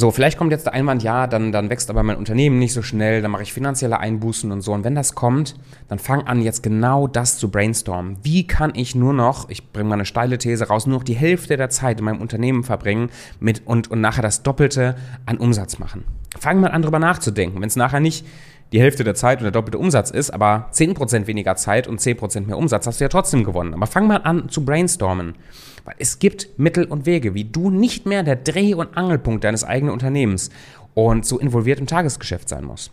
So, 0.00 0.12
vielleicht 0.12 0.38
kommt 0.38 0.52
jetzt 0.52 0.64
der 0.64 0.74
Einwand, 0.74 1.02
ja, 1.02 1.26
dann, 1.26 1.50
dann 1.50 1.70
wächst 1.70 1.90
aber 1.90 2.04
mein 2.04 2.18
Unternehmen 2.18 2.60
nicht 2.60 2.72
so 2.72 2.82
schnell, 2.82 3.20
dann 3.20 3.32
mache 3.32 3.42
ich 3.42 3.52
finanzielle 3.52 3.98
Einbußen 3.98 4.52
und 4.52 4.60
so. 4.60 4.72
Und 4.72 4.84
wenn 4.84 4.94
das 4.94 5.16
kommt, 5.16 5.56
dann 5.88 5.98
fang 5.98 6.22
an, 6.22 6.40
jetzt 6.40 6.62
genau 6.62 7.08
das 7.08 7.36
zu 7.36 7.50
brainstormen. 7.50 8.16
Wie 8.22 8.46
kann 8.46 8.70
ich 8.76 8.94
nur 8.94 9.12
noch, 9.12 9.48
ich 9.48 9.72
bringe 9.72 9.88
mal 9.88 9.94
eine 9.96 10.04
steile 10.04 10.38
These 10.38 10.68
raus, 10.68 10.86
nur 10.86 10.98
noch 10.98 11.02
die 11.02 11.16
Hälfte 11.16 11.56
der 11.56 11.68
Zeit 11.68 11.98
in 11.98 12.04
meinem 12.04 12.20
Unternehmen 12.20 12.62
verbringen 12.62 13.10
mit 13.40 13.66
und, 13.66 13.90
und 13.90 14.00
nachher 14.00 14.22
das 14.22 14.44
Doppelte 14.44 14.94
an 15.26 15.36
Umsatz 15.38 15.80
machen? 15.80 16.04
Fang 16.38 16.60
mal 16.60 16.70
an, 16.70 16.82
drüber 16.82 17.00
nachzudenken. 17.00 17.60
Wenn 17.60 17.66
es 17.66 17.74
nachher 17.74 17.98
nicht 17.98 18.24
die 18.72 18.80
Hälfte 18.80 19.04
der 19.04 19.14
Zeit 19.14 19.38
und 19.38 19.44
der 19.44 19.52
doppelte 19.52 19.78
Umsatz 19.78 20.10
ist, 20.10 20.30
aber 20.30 20.68
10% 20.72 21.26
weniger 21.26 21.56
Zeit 21.56 21.86
und 21.86 22.00
10% 22.00 22.46
mehr 22.46 22.58
Umsatz, 22.58 22.86
hast 22.86 23.00
du 23.00 23.04
ja 23.04 23.08
trotzdem 23.08 23.44
gewonnen. 23.44 23.74
Aber 23.74 23.86
fang 23.86 24.06
mal 24.06 24.18
an 24.18 24.48
zu 24.48 24.64
brainstormen. 24.64 25.36
Weil 25.84 25.94
es 25.98 26.18
gibt 26.18 26.58
Mittel 26.58 26.84
und 26.84 27.06
Wege, 27.06 27.34
wie 27.34 27.44
du 27.44 27.70
nicht 27.70 28.04
mehr 28.04 28.22
der 28.22 28.36
Dreh- 28.36 28.74
und 28.74 28.96
Angelpunkt 28.96 29.44
deines 29.44 29.64
eigenen 29.64 29.92
Unternehmens 29.92 30.50
und 30.94 31.24
so 31.24 31.38
involviert 31.38 31.80
im 31.80 31.86
Tagesgeschäft 31.86 32.48
sein 32.48 32.64
musst. 32.64 32.90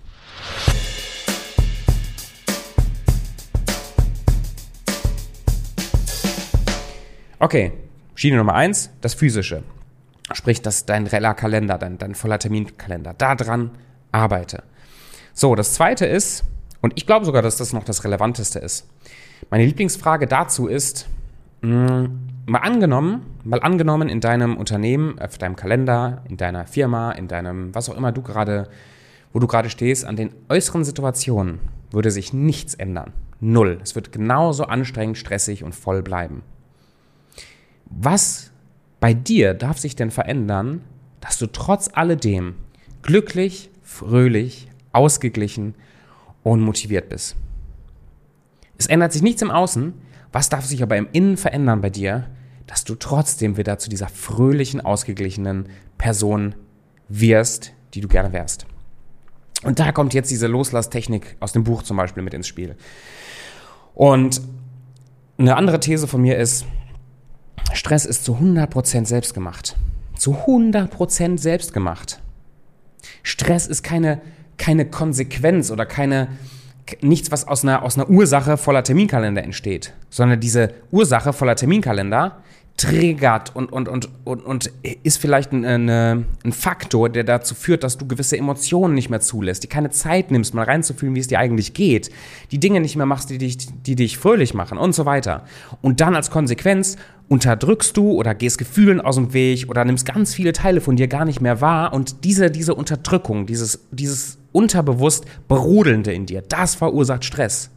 Okay, 7.39 7.74
Schiene 8.17 8.38
Nummer 8.38 8.55
eins, 8.55 8.91
das 9.01 9.13
Physische. 9.13 9.63
Sprich, 10.32 10.62
das 10.62 10.86
dein 10.86 11.05
reller 11.05 11.34
Kalender, 11.34 11.77
dein, 11.77 11.98
dein 11.98 12.15
voller 12.15 12.39
Terminkalender. 12.39 13.13
Daran 13.13 13.72
arbeite. 14.13 14.63
So, 15.38 15.54
das 15.54 15.74
zweite 15.74 16.06
ist, 16.06 16.46
und 16.82 16.94
ich 16.96 17.06
glaube 17.06 17.25
sogar, 17.25 17.42
dass 17.42 17.58
das 17.58 17.74
noch 17.74 17.84
das 17.84 18.06
Relevanteste 18.06 18.58
ist. 18.60 18.88
Meine 19.50 19.65
Lieblingsfrage 19.65 20.27
dazu 20.27 20.68
ist, 20.68 21.10
mh, 21.62 22.08
mal 22.46 22.60
angenommen, 22.60 23.25
mal 23.44 23.62
angenommen 23.62 24.08
in 24.08 24.22
deinem 24.22 24.56
Unternehmen, 24.56 25.20
auf 25.20 25.38
deinem 25.38 25.58
Kalender, 25.58 26.24
in 26.30 26.38
deiner 26.38 26.65
Firma, 26.68 27.12
in 27.12 27.27
deinem, 27.27 27.75
was 27.75 27.89
auch 27.89 27.98
immer 27.98 28.13
du 28.13 28.22
gerade, 28.22 28.70
wo 29.34 29.39
du 29.39 29.48
gerade 29.48 29.70
stehst, 29.70 30.06
an 30.06 30.15
den 30.15 30.32
äußeren 30.48 30.86
Situationen 30.86 31.60
würde 31.92 32.12
sich 32.12 32.32
nichts 32.32 32.74
ändern. 32.74 33.12
Null. 33.42 33.80
Es 33.84 33.94
wird 33.94 34.13
genauso 34.13 34.63
anstrengend, 34.63 35.18
stressig 35.18 35.65
und 35.65 35.75
voll 35.75 36.01
bleiben. 36.01 36.44
Was 37.88 38.51
bei 39.01 39.13
dir 39.13 39.54
darf 39.54 39.80
sich 39.80 39.98
denn 39.98 40.12
verändern, 40.12 40.80
dass 41.20 41.38
du 41.38 41.48
trotz 41.48 41.89
alledem 41.92 42.56
glücklich, 43.01 43.70
fröhlich, 43.84 44.70
ausgeglichen 44.95 45.75
und 46.43 46.61
motiviert 46.61 47.09
bist? 47.09 47.35
Es 48.77 48.87
ändert 48.87 49.13
sich 49.13 49.21
nichts 49.21 49.41
im 49.41 49.51
Außen, 49.51 49.93
Was 50.31 50.49
darf 50.49 50.65
sich 50.65 50.83
aber 50.83 50.97
im 50.97 51.07
Innen 51.13 51.37
verändern 51.37 51.79
bei 51.79 51.89
dir, 51.89 52.27
dass 52.67 52.83
du 52.83 52.95
trotzdem 52.95 53.55
wieder 53.55 53.77
zu 53.77 53.89
dieser 53.89 54.09
fröhlichen, 54.09 54.81
ausgeglichenen 54.81 55.69
Person 55.97 56.55
wirst, 57.07 57.71
die 57.93 58.01
du 58.01 58.09
gerne 58.09 58.33
wärst? 58.33 58.65
Und 59.63 59.79
da 59.79 59.93
kommt 59.93 60.13
jetzt 60.13 60.29
diese 60.31 60.47
Loslasstechnik 60.47 61.37
aus 61.39 61.53
dem 61.53 61.63
Buch 61.63 61.83
zum 61.83 61.95
Beispiel 61.95 62.21
mit 62.21 62.33
ins 62.33 62.47
Spiel. 62.47 62.75
Und 63.93 64.41
eine 65.37 65.55
andere 65.55 65.79
These 65.79 66.05
von 66.05 66.21
mir 66.21 66.37
ist, 66.37 66.65
Stress 67.73 68.05
ist 68.05 68.25
zu 68.25 68.35
100% 68.35 69.05
selbstgemacht. 69.05 69.77
Zu 70.17 70.33
100% 70.33 71.37
selbstgemacht. 71.39 72.21
Stress 73.23 73.67
ist 73.67 73.83
keine, 73.83 74.21
keine 74.57 74.85
Konsequenz 74.85 75.71
oder 75.71 75.85
keine, 75.85 76.29
nichts, 77.01 77.31
was 77.31 77.47
aus 77.47 77.63
einer, 77.63 77.83
aus 77.83 77.97
einer 77.97 78.09
Ursache 78.09 78.57
voller 78.57 78.83
Terminkalender 78.83 79.43
entsteht, 79.43 79.93
sondern 80.09 80.39
diese 80.39 80.74
Ursache 80.91 81.33
voller 81.33 81.55
Terminkalender 81.55 82.38
triggert 82.77 83.55
und, 83.55 83.71
und, 83.71 83.88
und, 83.88 84.09
und, 84.25 84.45
und 84.45 84.71
ist 85.03 85.17
vielleicht 85.17 85.53
ein, 85.53 85.63
eine, 85.63 86.25
ein 86.43 86.51
Faktor, 86.51 87.07
der 87.07 87.24
dazu 87.24 87.55
führt, 87.55 87.83
dass 87.85 87.97
du 87.97 88.05
gewisse 88.05 88.38
Emotionen 88.38 88.93
nicht 88.93 89.09
mehr 89.09 89.21
zulässt, 89.21 89.63
die 89.63 89.67
keine 89.67 89.91
Zeit 89.91 90.29
nimmst, 90.29 90.53
mal 90.53 90.65
reinzufühlen, 90.65 91.15
wie 91.15 91.21
es 91.21 91.27
dir 91.27 91.39
eigentlich 91.39 91.74
geht, 91.74 92.09
die 92.51 92.59
Dinge 92.59 92.81
nicht 92.81 92.97
mehr 92.97 93.05
machst, 93.05 93.29
die 93.29 93.38
dich, 93.38 93.57
die 93.83 93.95
dich 93.95 94.17
fröhlich 94.17 94.53
machen 94.53 94.77
und 94.77 94.93
so 94.93 95.05
weiter. 95.05 95.45
Und 95.81 96.01
dann 96.01 96.15
als 96.15 96.29
Konsequenz 96.29 96.97
unterdrückst 97.29 97.95
du 97.95 98.12
oder 98.12 98.35
gehst 98.35 98.57
Gefühlen 98.57 99.00
aus 99.00 99.15
dem 99.15 99.31
Weg 99.31 99.69
oder 99.69 99.85
nimmst 99.85 100.05
ganz 100.05 100.33
viele 100.33 100.51
Teile 100.51 100.81
von 100.81 100.97
dir 100.97 101.07
gar 101.07 101.24
nicht 101.24 101.39
mehr 101.39 101.62
wahr 101.62 101.93
und 101.93 102.25
diese, 102.25 102.51
diese 102.51 102.75
Unterdrückung, 102.75 103.45
dieses, 103.45 103.88
dieses 103.91 104.38
unterbewusst 104.55 105.25
Brodelnde 105.47 106.13
in 106.13 106.25
dir, 106.25 106.41
das 106.41 106.75
verursacht 106.75 107.25
Stress. 107.25 107.69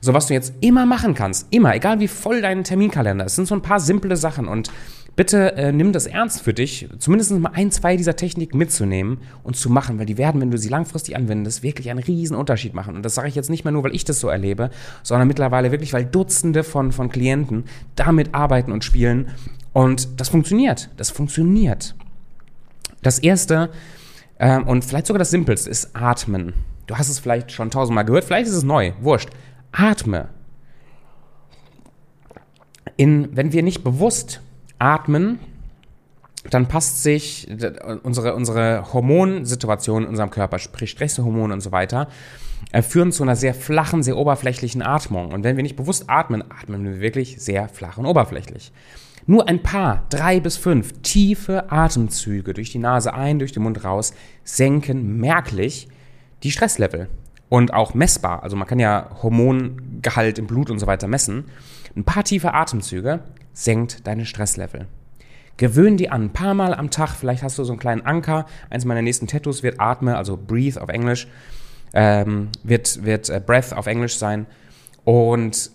So, 0.00 0.14
was 0.14 0.28
du 0.28 0.34
jetzt 0.34 0.54
immer 0.60 0.86
machen 0.86 1.14
kannst, 1.14 1.48
immer, 1.50 1.74
egal 1.74 2.00
wie 2.00 2.08
voll 2.08 2.40
dein 2.40 2.64
Terminkalender 2.64 3.24
ist, 3.24 3.36
sind 3.36 3.48
so 3.48 3.54
ein 3.54 3.62
paar 3.62 3.80
simple 3.80 4.16
Sachen 4.16 4.46
und 4.46 4.70
bitte 5.16 5.56
äh, 5.56 5.72
nimm 5.72 5.92
das 5.92 6.06
ernst 6.06 6.42
für 6.42 6.52
dich, 6.52 6.88
zumindest 6.98 7.32
mal 7.32 7.50
ein, 7.54 7.70
zwei 7.70 7.96
dieser 7.96 8.14
Techniken 8.14 8.58
mitzunehmen 8.58 9.18
und 9.42 9.56
zu 9.56 9.70
machen, 9.70 9.98
weil 9.98 10.06
die 10.06 10.18
werden, 10.18 10.40
wenn 10.40 10.50
du 10.50 10.58
sie 10.58 10.68
langfristig 10.68 11.16
anwendest, 11.16 11.62
wirklich 11.62 11.90
einen 11.90 11.98
riesen 12.00 12.36
Unterschied 12.36 12.74
machen. 12.74 12.94
Und 12.94 13.02
das 13.02 13.14
sage 13.14 13.28
ich 13.28 13.34
jetzt 13.34 13.50
nicht 13.50 13.64
mehr 13.64 13.72
nur, 13.72 13.82
weil 13.82 13.94
ich 13.94 14.04
das 14.04 14.20
so 14.20 14.28
erlebe, 14.28 14.70
sondern 15.02 15.26
mittlerweile 15.26 15.72
wirklich, 15.72 15.94
weil 15.94 16.04
Dutzende 16.04 16.62
von, 16.62 16.92
von 16.92 17.08
Klienten 17.08 17.64
damit 17.96 18.34
arbeiten 18.34 18.70
und 18.70 18.84
spielen. 18.84 19.28
Und 19.72 20.20
das 20.20 20.28
funktioniert. 20.28 20.90
Das 20.98 21.10
funktioniert. 21.10 21.94
Das 23.02 23.18
erste 23.18 23.70
ähm, 24.38 24.66
und 24.66 24.84
vielleicht 24.84 25.06
sogar 25.06 25.18
das 25.18 25.30
simpelste 25.30 25.70
ist 25.70 25.94
Atmen. 25.94 26.54
Du 26.86 26.96
hast 26.96 27.08
es 27.08 27.18
vielleicht 27.18 27.52
schon 27.52 27.70
tausendmal 27.70 28.04
gehört, 28.04 28.24
vielleicht 28.24 28.48
ist 28.48 28.54
es 28.54 28.62
neu, 28.62 28.92
wurscht. 29.00 29.30
Atme. 29.72 30.28
In, 32.96 33.36
wenn 33.36 33.52
wir 33.52 33.62
nicht 33.62 33.82
bewusst 33.82 34.40
atmen, 34.78 35.38
dann 36.50 36.68
passt 36.68 37.02
sich 37.02 37.48
unsere, 38.02 38.34
unsere 38.34 38.92
Hormonsituation 38.92 40.04
in 40.04 40.08
unserem 40.08 40.30
Körper, 40.30 40.58
sprich 40.58 40.90
Stresshormone 40.90 41.52
und 41.52 41.60
so 41.60 41.72
weiter, 41.72 42.08
äh, 42.72 42.82
führen 42.82 43.12
zu 43.12 43.22
einer 43.22 43.36
sehr 43.36 43.52
flachen, 43.52 44.02
sehr 44.02 44.16
oberflächlichen 44.16 44.82
Atmung. 44.82 45.32
Und 45.32 45.44
wenn 45.44 45.56
wir 45.56 45.62
nicht 45.62 45.76
bewusst 45.76 46.08
atmen, 46.08 46.42
atmen 46.42 46.84
wir 46.84 47.00
wirklich 47.00 47.40
sehr 47.40 47.68
flach 47.68 47.98
und 47.98 48.06
oberflächlich. 48.06 48.72
Nur 49.28 49.48
ein 49.48 49.62
paar, 49.62 50.06
drei 50.08 50.38
bis 50.38 50.56
fünf 50.56 50.92
tiefe 51.02 51.70
Atemzüge 51.72 52.54
durch 52.54 52.70
die 52.70 52.78
Nase 52.78 53.12
ein, 53.12 53.40
durch 53.40 53.52
den 53.52 53.64
Mund 53.64 53.82
raus, 53.82 54.14
senken 54.44 55.18
merklich 55.18 55.88
die 56.44 56.52
Stresslevel 56.52 57.08
und 57.48 57.74
auch 57.74 57.94
messbar. 57.94 58.44
Also 58.44 58.56
man 58.56 58.68
kann 58.68 58.78
ja 58.78 59.10
Hormongehalt 59.22 60.38
im 60.38 60.46
Blut 60.46 60.70
und 60.70 60.78
so 60.78 60.86
weiter 60.86 61.08
messen. 61.08 61.46
Ein 61.96 62.04
paar 62.04 62.22
tiefe 62.22 62.54
Atemzüge 62.54 63.20
senkt 63.52 64.06
deine 64.06 64.26
Stresslevel. 64.26 64.86
Gewöhn 65.56 65.96
die 65.96 66.10
an, 66.10 66.24
ein 66.24 66.32
paar 66.32 66.54
Mal 66.54 66.74
am 66.74 66.90
Tag. 66.90 67.10
Vielleicht 67.10 67.42
hast 67.42 67.58
du 67.58 67.64
so 67.64 67.72
einen 67.72 67.80
kleinen 67.80 68.02
Anker. 68.02 68.46
Eins 68.68 68.84
meiner 68.84 69.02
nächsten 69.02 69.26
Tattoos 69.26 69.62
wird 69.62 69.80
Atme, 69.80 70.16
also 70.16 70.36
Breathe 70.36 70.80
auf 70.80 70.90
Englisch, 70.90 71.26
ähm, 71.94 72.50
wird, 72.62 73.04
wird 73.04 73.30
äh, 73.30 73.40
Breath 73.44 73.72
auf 73.72 73.86
Englisch 73.86 74.18
sein. 74.18 74.46
Und 75.04 75.70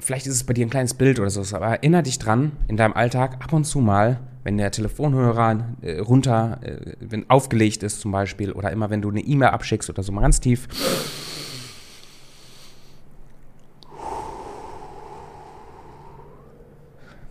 vielleicht 0.00 0.26
ist 0.26 0.34
es 0.34 0.44
bei 0.44 0.52
dir 0.52 0.66
ein 0.66 0.70
kleines 0.70 0.94
Bild 0.94 1.18
oder 1.20 1.30
so, 1.30 1.56
aber 1.56 1.66
erinnere 1.66 2.02
dich 2.02 2.18
dran, 2.18 2.52
in 2.68 2.76
deinem 2.76 2.94
Alltag 2.94 3.42
ab 3.42 3.52
und 3.52 3.64
zu 3.64 3.80
mal 3.80 4.20
wenn 4.46 4.58
der 4.58 4.70
Telefonhörer 4.70 5.74
äh, 5.82 5.98
runter, 5.98 6.60
äh, 6.62 6.94
wenn 7.00 7.28
aufgelegt 7.28 7.82
ist 7.82 7.98
zum 7.98 8.12
Beispiel, 8.12 8.52
oder 8.52 8.70
immer 8.70 8.90
wenn 8.90 9.02
du 9.02 9.10
eine 9.10 9.18
E-Mail 9.18 9.48
abschickst 9.48 9.90
oder 9.90 10.04
so 10.04 10.12
mal 10.12 10.20
ganz 10.20 10.38
tief. 10.38 10.68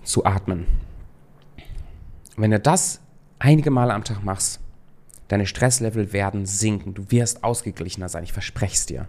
Zu 0.04 0.26
atmen. 0.26 0.66
Wenn 2.36 2.52
du 2.52 2.60
das 2.60 3.00
einige 3.40 3.72
Male 3.72 3.94
am 3.94 4.04
Tag 4.04 4.22
machst, 4.26 4.60
deine 5.30 5.46
Stresslevel 5.46 6.12
werden 6.12 6.46
sinken. 6.46 6.96
Du 6.96 7.12
wirst 7.12 7.46
ausgeglichener 7.46 8.10
sein, 8.10 8.26
ich 8.26 8.34
verspreche 8.34 8.76
es 8.76 8.86
dir. 8.88 9.08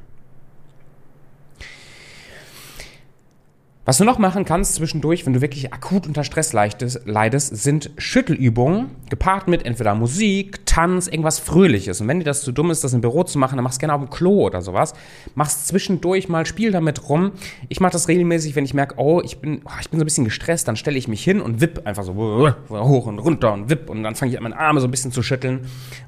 Was 3.86 3.98
du 3.98 4.04
noch 4.04 4.18
machen 4.18 4.44
kannst 4.44 4.74
zwischendurch, 4.74 5.26
wenn 5.26 5.32
du 5.32 5.40
wirklich 5.40 5.72
akut 5.72 6.08
unter 6.08 6.24
Stress 6.24 6.52
leidest, 6.52 7.56
sind 7.56 7.92
Schüttelübungen, 7.98 8.90
gepaart 9.10 9.46
mit 9.46 9.64
entweder 9.64 9.94
Musik, 9.94 10.66
Tanz, 10.66 11.06
irgendwas 11.06 11.38
Fröhliches. 11.38 12.00
Und 12.00 12.08
wenn 12.08 12.18
dir 12.18 12.24
das 12.24 12.42
zu 12.42 12.50
dumm 12.50 12.72
ist, 12.72 12.82
das 12.82 12.94
im 12.94 13.00
Büro 13.00 13.22
zu 13.22 13.38
machen, 13.38 13.54
dann 13.54 13.62
machst 13.62 13.78
du 13.78 13.86
gerne 13.86 13.94
auf 13.94 14.00
dem 14.00 14.10
Klo 14.10 14.44
oder 14.46 14.60
sowas. 14.60 14.94
Machst 15.36 15.68
zwischendurch 15.68 16.28
mal, 16.28 16.46
spiel 16.46 16.72
damit 16.72 17.08
rum. 17.08 17.30
Ich 17.68 17.78
mache 17.78 17.92
das 17.92 18.08
regelmäßig, 18.08 18.56
wenn 18.56 18.64
ich 18.64 18.74
merke, 18.74 18.96
oh, 18.98 19.22
ich 19.24 19.38
bin, 19.38 19.60
oh, 19.64 19.70
ich 19.80 19.88
bin 19.88 20.00
so 20.00 20.04
ein 20.04 20.06
bisschen 20.06 20.24
gestresst, 20.24 20.66
dann 20.66 20.74
stelle 20.74 20.98
ich 20.98 21.06
mich 21.06 21.22
hin 21.22 21.40
und 21.40 21.60
wipp 21.60 21.86
einfach 21.86 22.02
so 22.02 22.16
hoch 22.16 23.06
und 23.06 23.20
runter 23.20 23.52
und 23.52 23.70
wipp 23.70 23.88
und 23.88 24.02
dann 24.02 24.16
fange 24.16 24.32
ich 24.32 24.36
an, 24.36 24.42
meine 24.42 24.58
Arme 24.58 24.80
so 24.80 24.88
ein 24.88 24.90
bisschen 24.90 25.12
zu 25.12 25.22
schütteln, 25.22 25.60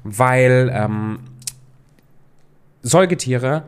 weil 0.03 0.69
ähm, 0.75 1.19
Säugetiere 2.81 3.63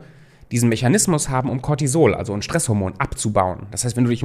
diesen 0.52 0.68
Mechanismus 0.68 1.28
haben, 1.30 1.50
um 1.50 1.62
Cortisol, 1.62 2.14
also 2.14 2.32
ein 2.34 2.42
Stresshormon, 2.42 2.94
abzubauen. 2.98 3.66
Das 3.70 3.84
heißt, 3.84 3.96
wenn 3.96 4.04
du 4.04 4.10
dich 4.10 4.22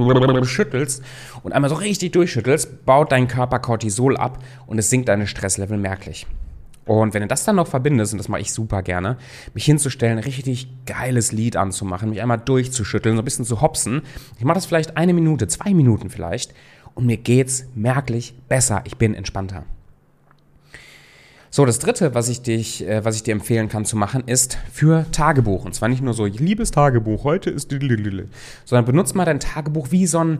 schüttelst 0.48 1.02
und 1.42 1.52
einmal 1.52 1.70
so 1.70 1.76
richtig 1.76 2.12
durchschüttelst, 2.12 2.84
baut 2.84 3.10
dein 3.10 3.26
Körper 3.26 3.58
Cortisol 3.58 4.16
ab 4.16 4.38
und 4.66 4.78
es 4.78 4.90
sinkt 4.90 5.08
deine 5.08 5.26
Stresslevel 5.26 5.78
merklich. 5.78 6.26
Und 6.84 7.12
wenn 7.12 7.20
du 7.20 7.28
das 7.28 7.44
dann 7.44 7.56
noch 7.56 7.66
verbindest, 7.66 8.12
und 8.12 8.18
das 8.18 8.28
mache 8.28 8.40
ich 8.40 8.52
super 8.52 8.82
gerne, 8.82 9.18
mich 9.52 9.64
hinzustellen, 9.64 10.18
richtig 10.18 10.68
geiles 10.86 11.32
Lied 11.32 11.56
anzumachen, 11.56 12.08
mich 12.08 12.22
einmal 12.22 12.38
durchzuschütteln, 12.38 13.16
so 13.16 13.22
ein 13.22 13.24
bisschen 13.24 13.44
zu 13.44 13.60
hopsen. 13.60 14.02
Ich 14.38 14.44
mache 14.44 14.54
das 14.54 14.66
vielleicht 14.66 14.96
eine 14.96 15.12
Minute, 15.12 15.48
zwei 15.48 15.74
Minuten 15.74 16.08
vielleicht. 16.08 16.54
Und 16.94 17.04
mir 17.06 17.18
geht's 17.18 17.66
merklich 17.74 18.34
besser. 18.48 18.82
Ich 18.84 18.96
bin 18.96 19.14
entspannter. 19.14 19.64
So, 21.50 21.64
das 21.64 21.78
dritte, 21.78 22.14
was 22.14 22.28
ich, 22.28 22.42
dich, 22.42 22.86
äh, 22.86 23.04
was 23.04 23.16
ich 23.16 23.22
dir 23.22 23.32
empfehlen 23.32 23.68
kann 23.68 23.84
zu 23.84 23.96
machen, 23.96 24.24
ist 24.26 24.58
für 24.70 25.06
Tagebuch. 25.12 25.64
Und 25.64 25.74
zwar 25.74 25.88
nicht 25.88 26.02
nur 26.02 26.12
so, 26.12 26.26
liebes 26.26 26.70
Tagebuch, 26.70 27.24
heute 27.24 27.50
ist, 27.50 27.70
sondern 28.64 28.84
benutzt 28.84 29.14
mal 29.14 29.24
dein 29.24 29.40
Tagebuch 29.40 29.90
wie 29.90 30.06
so 30.06 30.18
ein, 30.18 30.38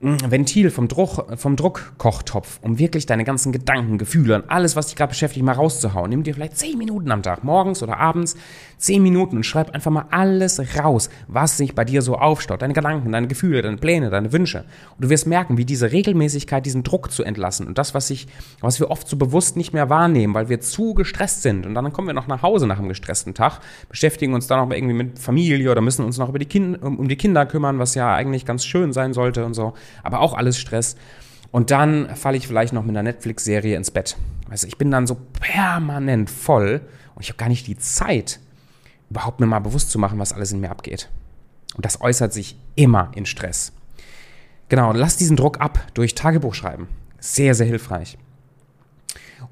Ventil 0.00 0.70
vom, 0.70 0.88
Druck, 0.88 1.38
vom 1.38 1.56
Druckkochtopf, 1.56 2.58
um 2.60 2.78
wirklich 2.78 3.06
deine 3.06 3.24
ganzen 3.24 3.50
Gedanken, 3.50 3.96
Gefühle 3.96 4.34
und 4.34 4.50
alles, 4.50 4.76
was 4.76 4.88
dich 4.88 4.96
gerade 4.96 5.08
beschäftigt, 5.08 5.44
mal 5.44 5.52
rauszuhauen. 5.52 6.10
Nimm 6.10 6.22
dir 6.22 6.34
vielleicht 6.34 6.58
10 6.58 6.76
Minuten 6.76 7.10
am 7.10 7.22
Tag, 7.22 7.44
morgens 7.44 7.82
oder 7.82 7.96
abends, 7.96 8.36
10 8.76 9.02
Minuten 9.02 9.38
und 9.38 9.44
schreib 9.44 9.70
einfach 9.70 9.90
mal 9.90 10.04
alles 10.10 10.60
raus, 10.78 11.08
was 11.28 11.56
sich 11.56 11.74
bei 11.74 11.86
dir 11.86 12.02
so 12.02 12.16
aufstaut. 12.16 12.60
Deine 12.60 12.74
Gedanken, 12.74 13.10
deine 13.10 13.26
Gefühle, 13.26 13.62
deine 13.62 13.78
Pläne, 13.78 14.10
deine 14.10 14.34
Wünsche. 14.34 14.66
Und 14.96 15.04
du 15.06 15.08
wirst 15.08 15.26
merken, 15.26 15.56
wie 15.56 15.64
diese 15.64 15.90
Regelmäßigkeit, 15.92 16.66
diesen 16.66 16.82
Druck 16.82 17.10
zu 17.10 17.24
entlassen 17.24 17.66
und 17.66 17.78
das, 17.78 17.94
was, 17.94 18.10
ich, 18.10 18.26
was 18.60 18.78
wir 18.78 18.90
oft 18.90 19.08
so 19.08 19.16
bewusst 19.16 19.56
nicht 19.56 19.72
mehr 19.72 19.88
wahrnehmen, 19.88 20.34
weil 20.34 20.50
wir 20.50 20.60
zu 20.60 20.92
gestresst 20.92 21.40
sind. 21.40 21.64
Und 21.64 21.74
dann 21.74 21.90
kommen 21.94 22.06
wir 22.06 22.14
noch 22.14 22.26
nach 22.26 22.42
Hause 22.42 22.66
nach 22.66 22.78
einem 22.78 22.88
gestressten 22.90 23.32
Tag, 23.32 23.60
beschäftigen 23.88 24.34
uns 24.34 24.46
dann 24.46 24.68
noch 24.68 24.76
irgendwie 24.76 24.94
mit 24.94 25.18
Familie 25.18 25.70
oder 25.70 25.80
müssen 25.80 26.04
uns 26.04 26.18
noch 26.18 26.28
über 26.28 26.38
die 26.38 26.44
kind, 26.44 26.82
um 26.82 27.08
die 27.08 27.16
Kinder 27.16 27.46
kümmern, 27.46 27.78
was 27.78 27.94
ja 27.94 28.14
eigentlich 28.14 28.44
ganz 28.44 28.66
schön 28.66 28.92
sein 28.92 29.14
sollte 29.14 29.46
und 29.46 29.54
so 29.54 29.72
aber 30.02 30.20
auch 30.20 30.34
alles 30.34 30.58
Stress. 30.58 30.96
Und 31.50 31.70
dann 31.70 32.14
falle 32.16 32.36
ich 32.36 32.46
vielleicht 32.46 32.72
noch 32.72 32.82
mit 32.82 32.90
einer 32.90 33.02
Netflix-Serie 33.02 33.76
ins 33.76 33.90
Bett. 33.90 34.16
Du, 34.48 34.66
ich 34.66 34.78
bin 34.78 34.90
dann 34.90 35.06
so 35.06 35.16
permanent 35.40 36.30
voll 36.30 36.80
und 37.14 37.22
ich 37.22 37.28
habe 37.28 37.38
gar 37.38 37.48
nicht 37.48 37.66
die 37.66 37.78
Zeit, 37.78 38.40
überhaupt 39.10 39.40
mir 39.40 39.46
mal 39.46 39.60
bewusst 39.60 39.90
zu 39.90 39.98
machen, 39.98 40.18
was 40.18 40.32
alles 40.32 40.52
in 40.52 40.60
mir 40.60 40.70
abgeht. 40.70 41.08
Und 41.74 41.84
das 41.84 42.00
äußert 42.00 42.32
sich 42.32 42.58
immer 42.74 43.10
in 43.14 43.26
Stress. 43.26 43.72
Genau, 44.68 44.92
lass 44.92 45.16
diesen 45.16 45.36
Druck 45.36 45.60
ab 45.60 45.78
durch 45.94 46.14
Tagebuch 46.14 46.54
schreiben. 46.54 46.88
Sehr, 47.20 47.54
sehr 47.54 47.66
hilfreich. 47.66 48.18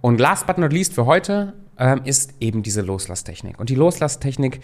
Und 0.00 0.20
last 0.20 0.46
but 0.46 0.58
not 0.58 0.72
least 0.72 0.94
für 0.94 1.06
heute 1.06 1.54
ähm, 1.78 2.02
ist 2.04 2.34
eben 2.40 2.62
diese 2.62 2.82
Loslasstechnik. 2.82 3.58
Und 3.58 3.70
die 3.70 3.74
Loslasstechnik 3.74 4.60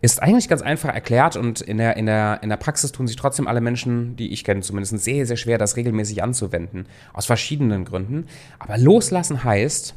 ist 0.00 0.22
eigentlich 0.22 0.48
ganz 0.48 0.62
einfach 0.62 0.90
erklärt 0.92 1.36
und 1.36 1.60
in 1.60 1.78
der, 1.78 1.96
in, 1.96 2.06
der, 2.06 2.42
in 2.42 2.48
der 2.48 2.56
Praxis 2.56 2.92
tun 2.92 3.06
sich 3.06 3.16
trotzdem 3.16 3.46
alle 3.46 3.60
Menschen, 3.60 4.16
die 4.16 4.32
ich 4.32 4.44
kenne, 4.44 4.60
zumindest 4.60 4.98
sehr, 5.00 5.26
sehr 5.26 5.36
schwer, 5.36 5.58
das 5.58 5.76
regelmäßig 5.76 6.22
anzuwenden. 6.22 6.86
Aus 7.12 7.26
verschiedenen 7.26 7.84
Gründen. 7.84 8.26
Aber 8.58 8.78
loslassen 8.78 9.44
heißt, 9.44 9.94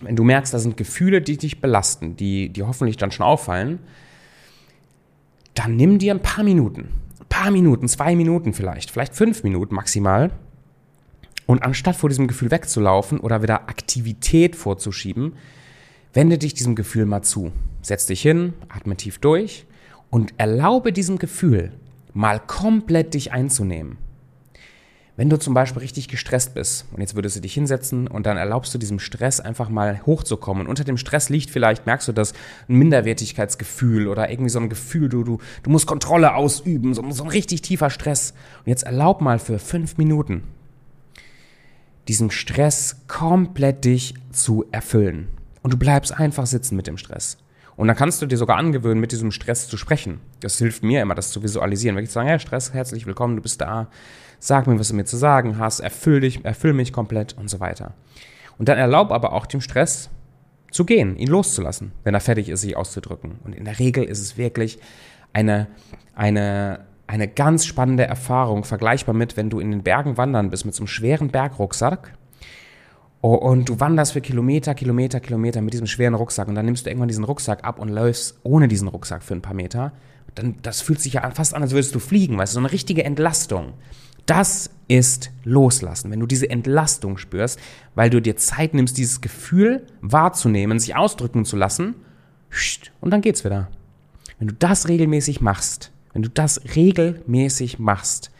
wenn 0.00 0.16
du 0.16 0.24
merkst, 0.24 0.52
da 0.52 0.58
sind 0.58 0.76
Gefühle, 0.76 1.22
die 1.22 1.36
dich 1.36 1.60
belasten, 1.60 2.16
die, 2.16 2.48
die 2.48 2.62
hoffentlich 2.62 2.96
dann 2.96 3.10
schon 3.10 3.24
auffallen, 3.24 3.78
dann 5.54 5.76
nimm 5.76 5.98
dir 5.98 6.14
ein 6.14 6.22
paar 6.22 6.44
Minuten 6.44 6.88
paar 7.32 7.50
Minuten, 7.50 7.88
zwei 7.88 8.14
Minuten 8.14 8.52
vielleicht, 8.52 8.90
vielleicht 8.90 9.14
fünf 9.14 9.42
Minuten 9.42 9.74
maximal. 9.74 10.30
Und 11.46 11.62
anstatt 11.62 11.96
vor 11.96 12.10
diesem 12.10 12.28
Gefühl 12.28 12.50
wegzulaufen 12.50 13.18
oder 13.18 13.42
wieder 13.42 13.70
Aktivität 13.70 14.54
vorzuschieben, 14.54 15.32
wende 16.12 16.38
dich 16.38 16.54
diesem 16.54 16.74
Gefühl 16.74 17.06
mal 17.06 17.22
zu. 17.22 17.52
Setz 17.80 18.06
dich 18.06 18.22
hin, 18.22 18.54
atme 18.68 18.96
tief 18.96 19.18
durch 19.18 19.66
und 20.10 20.34
erlaube 20.38 20.92
diesem 20.92 21.18
Gefühl 21.18 21.72
mal 22.14 22.40
komplett 22.40 23.14
dich 23.14 23.32
einzunehmen. 23.32 23.96
Wenn 25.14 25.28
du 25.28 25.38
zum 25.38 25.52
Beispiel 25.52 25.82
richtig 25.82 26.08
gestresst 26.08 26.54
bist 26.54 26.86
und 26.92 27.00
jetzt 27.00 27.14
würdest 27.14 27.36
du 27.36 27.40
dich 27.40 27.52
hinsetzen 27.52 28.08
und 28.08 28.24
dann 28.24 28.38
erlaubst 28.38 28.72
du 28.72 28.78
diesem 28.78 28.98
Stress 28.98 29.40
einfach 29.40 29.68
mal 29.68 30.00
hochzukommen 30.06 30.62
und 30.62 30.70
unter 30.70 30.84
dem 30.84 30.96
Stress 30.96 31.28
liegt 31.28 31.50
vielleicht, 31.50 31.84
merkst 31.84 32.08
du 32.08 32.12
das, 32.12 32.32
ein 32.68 32.76
Minderwertigkeitsgefühl 32.76 34.08
oder 34.08 34.30
irgendwie 34.30 34.48
so 34.48 34.58
ein 34.58 34.70
Gefühl, 34.70 35.10
du, 35.10 35.22
du, 35.22 35.38
du 35.62 35.70
musst 35.70 35.86
Kontrolle 35.86 36.34
ausüben, 36.34 36.94
so, 36.94 37.02
so 37.10 37.24
ein 37.24 37.30
richtig 37.30 37.60
tiefer 37.60 37.90
Stress. 37.90 38.32
Und 38.60 38.68
jetzt 38.70 38.84
erlaub 38.84 39.20
mal 39.20 39.38
für 39.38 39.58
fünf 39.58 39.98
Minuten 39.98 40.44
diesen 42.08 42.30
Stress 42.30 42.96
komplett 43.06 43.84
dich 43.84 44.14
zu 44.32 44.64
erfüllen. 44.72 45.28
Und 45.62 45.72
du 45.72 45.76
bleibst 45.76 46.18
einfach 46.18 46.46
sitzen 46.46 46.76
mit 46.76 46.86
dem 46.86 46.98
Stress. 46.98 47.38
Und 47.76 47.88
dann 47.88 47.96
kannst 47.96 48.20
du 48.20 48.26
dir 48.26 48.36
sogar 48.36 48.58
angewöhnen, 48.58 49.00
mit 49.00 49.12
diesem 49.12 49.30
Stress 49.30 49.68
zu 49.68 49.76
sprechen. 49.76 50.20
Das 50.40 50.58
hilft 50.58 50.82
mir 50.82 51.00
immer, 51.00 51.14
das 51.14 51.30
zu 51.30 51.42
visualisieren. 51.42 51.96
Wenn 51.96 52.04
ich 52.04 52.10
sage, 52.10 52.28
ja, 52.28 52.38
Stress, 52.38 52.74
herzlich 52.74 53.06
willkommen, 53.06 53.36
du 53.36 53.42
bist 53.42 53.60
da, 53.60 53.88
sag 54.38 54.66
mir, 54.66 54.78
was 54.78 54.88
du 54.88 54.94
mir 54.94 55.04
zu 55.04 55.16
sagen 55.16 55.58
hast, 55.58 55.80
erfüll 55.80 56.20
dich, 56.20 56.44
erfüll 56.44 56.74
mich 56.74 56.92
komplett 56.92 57.36
und 57.38 57.48
so 57.48 57.60
weiter. 57.60 57.94
Und 58.58 58.68
dann 58.68 58.78
erlaub 58.78 59.10
aber 59.10 59.32
auch 59.32 59.46
dem 59.46 59.60
Stress 59.60 60.10
zu 60.70 60.84
gehen, 60.84 61.16
ihn 61.16 61.28
loszulassen, 61.28 61.92
wenn 62.04 62.14
er 62.14 62.20
fertig 62.20 62.48
ist, 62.48 62.60
sich 62.60 62.76
auszudrücken. 62.76 63.38
Und 63.44 63.54
in 63.54 63.64
der 63.64 63.78
Regel 63.78 64.04
ist 64.04 64.20
es 64.20 64.36
wirklich 64.36 64.78
eine, 65.32 65.68
eine, 66.14 66.80
eine 67.06 67.28
ganz 67.28 67.64
spannende 67.64 68.04
Erfahrung, 68.04 68.64
vergleichbar 68.64 69.14
mit, 69.14 69.36
wenn 69.36 69.50
du 69.50 69.60
in 69.60 69.70
den 69.70 69.82
Bergen 69.82 70.16
wandern 70.16 70.50
bist 70.50 70.66
mit 70.66 70.74
so 70.74 70.82
einem 70.82 70.88
schweren 70.88 71.28
Bergrucksack 71.28 72.14
und 73.22 73.68
du 73.68 73.80
wanderst 73.80 74.12
für 74.12 74.20
Kilometer, 74.20 74.74
Kilometer, 74.74 75.20
Kilometer 75.20 75.62
mit 75.62 75.72
diesem 75.72 75.86
schweren 75.86 76.14
Rucksack 76.14 76.48
und 76.48 76.56
dann 76.56 76.66
nimmst 76.66 76.84
du 76.84 76.90
irgendwann 76.90 77.08
diesen 77.08 77.24
Rucksack 77.24 77.64
ab 77.64 77.78
und 77.78 77.88
läufst 77.88 78.38
ohne 78.42 78.68
diesen 78.68 78.88
Rucksack 78.88 79.22
für 79.22 79.34
ein 79.34 79.42
paar 79.42 79.54
Meter. 79.54 79.92
Dann, 80.34 80.56
das 80.62 80.80
fühlt 80.80 81.00
sich 81.00 81.14
ja 81.14 81.30
fast 81.30 81.54
an, 81.54 81.62
als 81.62 81.72
würdest 81.72 81.94
du 81.94 82.00
fliegen, 82.00 82.36
weißt 82.36 82.52
du, 82.52 82.54
so 82.54 82.60
eine 82.60 82.72
richtige 82.72 83.04
Entlastung. 83.04 83.74
Das 84.26 84.70
ist 84.88 85.30
Loslassen, 85.44 86.10
wenn 86.10 86.20
du 86.20 86.26
diese 86.26 86.50
Entlastung 86.50 87.16
spürst, 87.16 87.60
weil 87.94 88.10
du 88.10 88.20
dir 88.20 88.36
Zeit 88.36 88.74
nimmst, 88.74 88.98
dieses 88.98 89.20
Gefühl 89.20 89.86
wahrzunehmen, 90.00 90.78
sich 90.78 90.96
ausdrücken 90.96 91.44
zu 91.44 91.56
lassen, 91.56 91.94
und 93.00 93.10
dann 93.10 93.20
geht's 93.20 93.44
wieder. 93.44 93.68
Wenn 94.38 94.48
du 94.48 94.54
das 94.54 94.88
regelmäßig 94.88 95.40
machst, 95.40 95.90
wenn 96.12 96.22
du 96.22 96.28
das 96.28 96.60
regelmäßig 96.76 97.78
machst, 97.78 98.30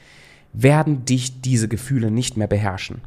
werden 0.53 1.05
dich 1.05 1.41
diese 1.41 1.69
Gefühle 1.69 2.11
nicht 2.11 2.37
mehr 2.37 2.47
beherrschen. 2.47 3.01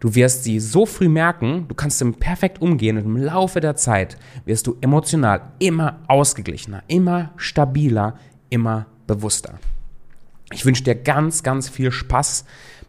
Du 0.00 0.14
wirst 0.14 0.44
sie 0.44 0.60
so 0.60 0.86
früh 0.86 1.08
merken, 1.08 1.66
du 1.68 1.74
kannst 1.74 2.00
damit 2.00 2.20
perfekt 2.20 2.62
umgehen 2.62 2.98
und 2.98 3.04
im 3.04 3.16
Laufe 3.16 3.60
der 3.60 3.74
Zeit 3.74 4.16
wirst 4.44 4.66
du 4.66 4.76
emotional 4.80 5.40
immer 5.58 5.98
ausgeglichener, 6.06 6.84
immer 6.86 7.32
stabiler, 7.36 8.16
immer 8.48 8.86
bewusster. 9.08 9.58
Ich 10.52 10.64
wünsche 10.64 10.84
dir 10.84 10.94
ganz, 10.94 11.42
ganz 11.42 11.68
viel 11.68 11.90
Spaß 11.90 12.44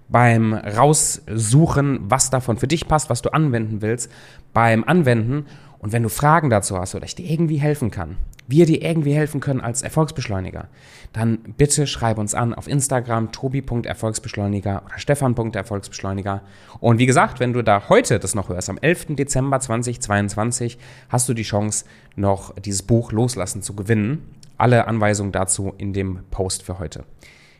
beim 0.07 0.53
Raussuchen, 0.53 1.99
was 2.03 2.29
davon 2.29 2.57
für 2.57 2.67
dich 2.67 2.87
passt, 2.87 3.09
was 3.09 3.21
du 3.21 3.33
anwenden 3.33 3.81
willst, 3.81 4.11
beim 4.53 4.83
Anwenden. 4.83 5.45
Und 5.79 5.93
wenn 5.93 6.03
du 6.03 6.09
Fragen 6.09 6.49
dazu 6.49 6.77
hast 6.77 6.93
oder 6.93 7.05
ich 7.05 7.15
dir 7.15 7.29
irgendwie 7.29 7.57
helfen 7.57 7.89
kann, 7.89 8.17
wir 8.47 8.65
dir 8.65 8.81
irgendwie 8.81 9.13
helfen 9.13 9.39
können 9.39 9.61
als 9.61 9.81
Erfolgsbeschleuniger, 9.81 10.67
dann 11.13 11.37
bitte 11.57 11.87
schreib 11.87 12.17
uns 12.17 12.33
an 12.33 12.53
auf 12.53 12.67
Instagram 12.67 13.31
tobi.erfolgsbeschleuniger 13.31 14.83
oder 14.85 14.97
stefan.erfolgsbeschleuniger. 14.97 16.41
Und 16.79 16.99
wie 16.99 17.05
gesagt, 17.05 17.39
wenn 17.39 17.53
du 17.53 17.61
da 17.61 17.89
heute 17.89 18.19
das 18.19 18.35
noch 18.35 18.49
hörst, 18.49 18.69
am 18.69 18.77
11. 18.77 19.15
Dezember 19.15 19.59
2022, 19.59 20.77
hast 21.09 21.29
du 21.29 21.33
die 21.33 21.43
Chance, 21.43 21.85
noch 22.15 22.53
dieses 22.55 22.83
Buch 22.83 23.11
Loslassen 23.11 23.61
zu 23.61 23.75
gewinnen. 23.75 24.25
Alle 24.57 24.87
Anweisungen 24.87 25.31
dazu 25.31 25.73
in 25.77 25.93
dem 25.93 26.19
Post 26.31 26.63
für 26.63 26.79
heute. 26.79 27.05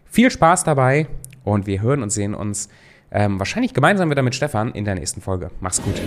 Viel 0.06 0.32
Spaß 0.32 0.63
dabei 0.63 1.08
und 1.43 1.67
wir 1.67 1.82
hören 1.82 2.04
und 2.04 2.10
sehen 2.10 2.34
uns 2.34 2.67
ähm, 3.12 3.39
wahrscheinlich 3.39 3.74
gemeinsam 3.74 4.10
wieder 4.10 4.24
mit 4.24 4.36
Stefan 4.36 4.72
in 4.74 4.86
der 4.86 4.96
nächsten 4.96 5.22
Folge. 5.22 5.52
Mach's 5.62 5.82
gut. 5.82 6.02